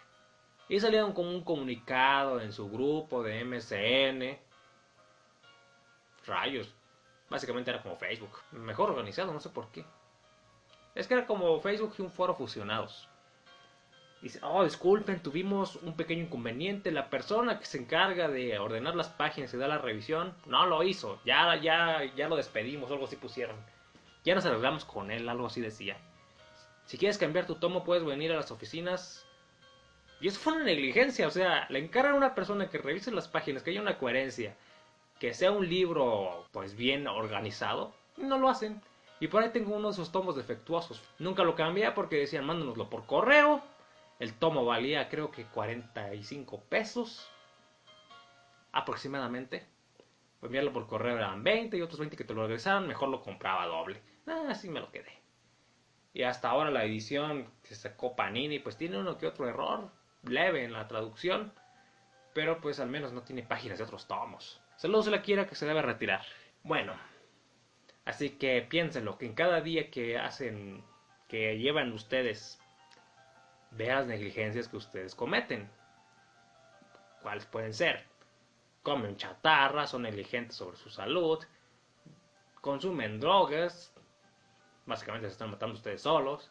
Y 0.67 0.79
salieron 0.79 1.13
como 1.13 1.29
un 1.29 1.43
comunicado 1.43 2.39
en 2.39 2.53
su 2.53 2.69
grupo 2.69 3.23
de 3.23 3.43
MSN 3.43 4.39
Rayos. 6.25 6.73
Básicamente 7.29 7.71
era 7.71 7.81
como 7.81 7.95
Facebook. 7.95 8.39
Mejor 8.51 8.91
organizado, 8.91 9.33
no 9.33 9.39
sé 9.39 9.49
por 9.49 9.69
qué. 9.71 9.83
Es 10.95 11.07
que 11.07 11.15
era 11.15 11.25
como 11.25 11.59
Facebook 11.59 11.95
y 11.97 12.01
un 12.03 12.11
foro 12.11 12.35
fusionados. 12.35 13.08
Dice, 14.21 14.39
oh, 14.43 14.63
disculpen, 14.63 15.23
tuvimos 15.23 15.77
un 15.77 15.95
pequeño 15.95 16.23
inconveniente. 16.23 16.91
La 16.91 17.09
persona 17.09 17.59
que 17.59 17.65
se 17.65 17.77
encarga 17.77 18.27
de 18.27 18.59
ordenar 18.59 18.95
las 18.95 19.09
páginas 19.09 19.53
y 19.53 19.57
dar 19.57 19.69
la 19.69 19.77
revisión, 19.77 20.33
no 20.45 20.65
lo 20.65 20.83
hizo. 20.83 21.19
Ya, 21.25 21.55
ya, 21.55 22.03
ya 22.15 22.27
lo 22.27 22.35
despedimos, 22.35 22.91
algo 22.91 23.05
así 23.05 23.15
pusieron. 23.15 23.55
Ya 24.25 24.35
nos 24.35 24.45
arreglamos 24.45 24.83
con 24.83 25.11
él, 25.11 25.29
algo 25.29 25.47
así 25.47 25.61
decía. 25.61 25.97
Si 26.85 26.97
quieres 26.97 27.17
cambiar 27.17 27.45
tu 27.45 27.55
tomo, 27.55 27.83
puedes 27.83 28.03
venir 28.03 28.31
a 28.31 28.35
las 28.35 28.51
oficinas. 28.51 29.25
Y 30.19 30.27
eso 30.27 30.39
fue 30.39 30.53
una 30.53 30.65
negligencia, 30.65 31.27
o 31.27 31.31
sea, 31.31 31.65
le 31.69 31.79
encargan 31.79 32.13
a 32.13 32.17
una 32.17 32.35
persona 32.35 32.69
que 32.69 32.77
revise 32.77 33.11
las 33.11 33.29
páginas, 33.29 33.63
que 33.63 33.69
haya 33.69 33.81
una 33.81 33.97
coherencia 33.97 34.55
que 35.19 35.33
sea 35.33 35.51
un 35.51 35.67
libro 35.67 36.45
pues 36.51 36.75
bien 36.75 37.07
organizado, 37.07 37.93
no 38.17 38.37
lo 38.37 38.49
hacen. 38.49 38.81
Y 39.19 39.27
por 39.27 39.43
ahí 39.43 39.49
tengo 39.49 39.75
uno 39.75 39.89
de 39.89 39.93
esos 39.93 40.13
tomos 40.13 40.37
defectuosos. 40.37 41.01
Nunca 41.19 41.43
lo 41.43 41.55
cambié 41.55 41.91
porque 41.91 42.15
decían, 42.15 42.45
mándanoslo 42.45 42.89
por 42.89 43.05
correo. 43.05 43.61
El 44.19 44.33
tomo 44.33 44.65
valía 44.65 45.07
creo 45.09 45.31
que 45.31 45.45
45 45.45 46.63
pesos 46.65 47.31
aproximadamente. 48.71 49.65
Pues 50.39 50.49
enviarlo 50.49 50.73
por 50.73 50.87
correo 50.87 51.17
eran 51.17 51.43
20 51.43 51.77
y 51.77 51.81
otros 51.81 51.99
20 51.99 52.15
que 52.15 52.23
te 52.23 52.33
lo 52.33 52.43
regresaron, 52.43 52.87
mejor 52.87 53.09
lo 53.09 53.21
compraba 53.21 53.65
doble. 53.65 54.01
Ah, 54.27 54.47
así 54.49 54.69
me 54.69 54.79
lo 54.79 54.91
quedé. 54.91 55.19
Y 56.13 56.23
hasta 56.23 56.49
ahora 56.49 56.71
la 56.71 56.83
edición 56.83 57.49
que 57.63 57.75
sacó 57.75 58.15
Panini 58.15 58.59
pues 58.59 58.77
tiene 58.77 58.97
uno 58.97 59.17
que 59.17 59.27
otro 59.27 59.47
error 59.47 59.91
leve 60.23 60.63
en 60.63 60.73
la 60.73 60.87
traducción, 60.87 61.53
pero 62.33 62.59
pues 62.61 62.79
al 62.79 62.89
menos 62.89 63.13
no 63.13 63.23
tiene 63.23 63.43
páginas 63.43 63.77
de 63.77 63.85
otros 63.85 64.07
tomos. 64.07 64.61
Saludos 64.75 65.05
se 65.05 65.11
la 65.11 65.21
quiera 65.21 65.47
que 65.47 65.55
se 65.55 65.65
debe 65.65 65.81
retirar. 65.81 66.25
Bueno, 66.63 66.93
así 68.05 68.31
que 68.31 68.61
piénsenlo, 68.61 69.17
que 69.17 69.25
en 69.25 69.33
cada 69.33 69.61
día 69.61 69.89
que 69.91 70.17
hacen, 70.17 70.83
que 71.27 71.57
llevan 71.57 71.91
ustedes, 71.93 72.61
vean 73.71 73.99
las 73.99 74.07
negligencias 74.07 74.67
que 74.67 74.77
ustedes 74.77 75.15
cometen. 75.15 75.69
¿Cuáles 77.21 77.45
pueden 77.45 77.73
ser? 77.73 78.05
Comen 78.83 79.17
chatarra, 79.17 79.87
son 79.87 80.03
negligentes 80.03 80.55
sobre 80.55 80.77
su 80.77 80.89
salud, 80.89 81.39
consumen 82.61 83.19
drogas, 83.19 83.93
básicamente 84.85 85.27
se 85.27 85.33
están 85.33 85.51
matando 85.51 85.75
ustedes 85.75 86.01
solos, 86.01 86.49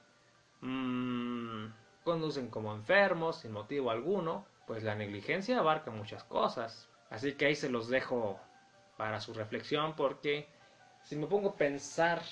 mm, 0.60 1.66
conducen 2.04 2.48
como 2.48 2.74
enfermos 2.74 3.40
sin 3.40 3.52
motivo 3.52 3.90
alguno, 3.90 4.46
pues 4.66 4.82
la 4.82 4.94
negligencia 4.94 5.58
abarca 5.58 5.90
muchas 5.90 6.24
cosas. 6.24 6.88
Así 7.10 7.32
que 7.34 7.46
ahí 7.46 7.54
se 7.54 7.70
los 7.70 7.88
dejo 7.88 8.38
para 8.96 9.20
su 9.20 9.32
reflexión 9.32 9.96
porque 9.96 10.48
si 11.02 11.16
me 11.16 11.26
pongo 11.26 11.50
a 11.50 11.56
pensar 11.56 12.22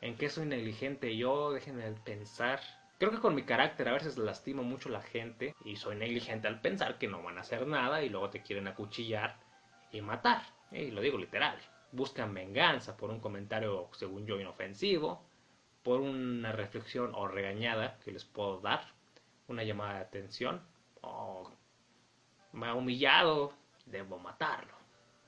en 0.00 0.16
que 0.16 0.28
soy 0.28 0.46
negligente 0.46 1.16
yo, 1.16 1.52
déjenme 1.52 1.92
pensar. 2.04 2.60
Creo 2.98 3.12
que 3.12 3.20
con 3.20 3.36
mi 3.36 3.44
carácter 3.44 3.88
a 3.88 3.92
veces 3.92 4.18
lastimo 4.18 4.64
mucho 4.64 4.88
a 4.88 4.92
la 4.92 5.02
gente 5.02 5.54
y 5.64 5.76
soy 5.76 5.94
negligente 5.94 6.48
al 6.48 6.60
pensar 6.60 6.98
que 6.98 7.06
no 7.06 7.22
van 7.22 7.38
a 7.38 7.42
hacer 7.42 7.64
nada 7.64 8.02
y 8.02 8.08
luego 8.08 8.28
te 8.30 8.42
quieren 8.42 8.66
acuchillar 8.66 9.38
y 9.92 10.00
matar. 10.00 10.42
Y 10.72 10.90
lo 10.90 11.00
digo 11.00 11.16
literal. 11.16 11.56
Buscan 11.92 12.34
venganza 12.34 12.96
por 12.96 13.10
un 13.10 13.20
comentario, 13.20 13.88
según 13.92 14.26
yo, 14.26 14.40
inofensivo, 14.40 15.24
por 15.84 16.00
una 16.00 16.50
reflexión 16.50 17.12
o 17.14 17.28
regañada 17.28 17.98
que 18.04 18.10
les 18.10 18.24
puedo 18.24 18.60
dar, 18.60 18.84
una 19.46 19.62
llamada 19.62 19.94
de 19.94 20.00
atención, 20.00 20.60
o 21.00 21.50
me 22.52 22.66
ha 22.66 22.74
humillado, 22.74 23.52
debo 23.86 24.18
matarlo, 24.18 24.74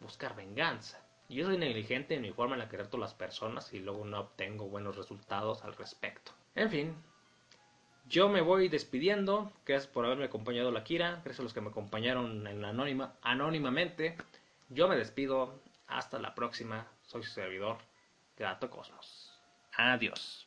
buscar 0.01 0.35
venganza. 0.35 1.01
Yo 1.29 1.47
soy 1.47 1.57
negligente 1.57 2.17
en 2.17 2.23
mi 2.23 2.33
forma 2.33 2.57
en 2.57 2.59
la 2.59 2.69
que 2.69 2.77
trato 2.77 2.99
las 2.99 3.15
personas 3.15 3.73
y 3.73 3.79
luego 3.79 4.05
no 4.05 4.21
obtengo 4.21 4.69
buenos 4.69 4.97
resultados 4.97 5.63
al 5.63 5.75
respecto. 5.77 6.33
En 6.57 6.69
fin, 6.69 6.95
yo 8.11 8.29
me 8.29 8.41
voy 8.43 8.69
despidiendo. 8.69 9.53
Gracias 9.65 9.91
por 9.91 10.05
haberme 10.05 10.25
acompañado 10.25 10.71
la 10.71 10.85
Kira. 10.85 11.21
Gracias 11.25 11.41
a 11.41 11.43
los 11.45 11.55
que 11.55 11.61
me 11.61 11.71
acompañaron 11.71 12.45
anónimamente. 13.23 14.17
Yo 14.69 14.89
me 14.89 14.97
despido. 14.97 15.63
Hasta 15.87 16.21
la 16.21 16.35
próxima. 16.35 16.87
Soy 17.03 17.25
su 17.25 17.33
servidor, 17.33 17.79
Gato 18.37 18.71
Cosmos. 18.71 19.33
Adiós. 19.77 20.47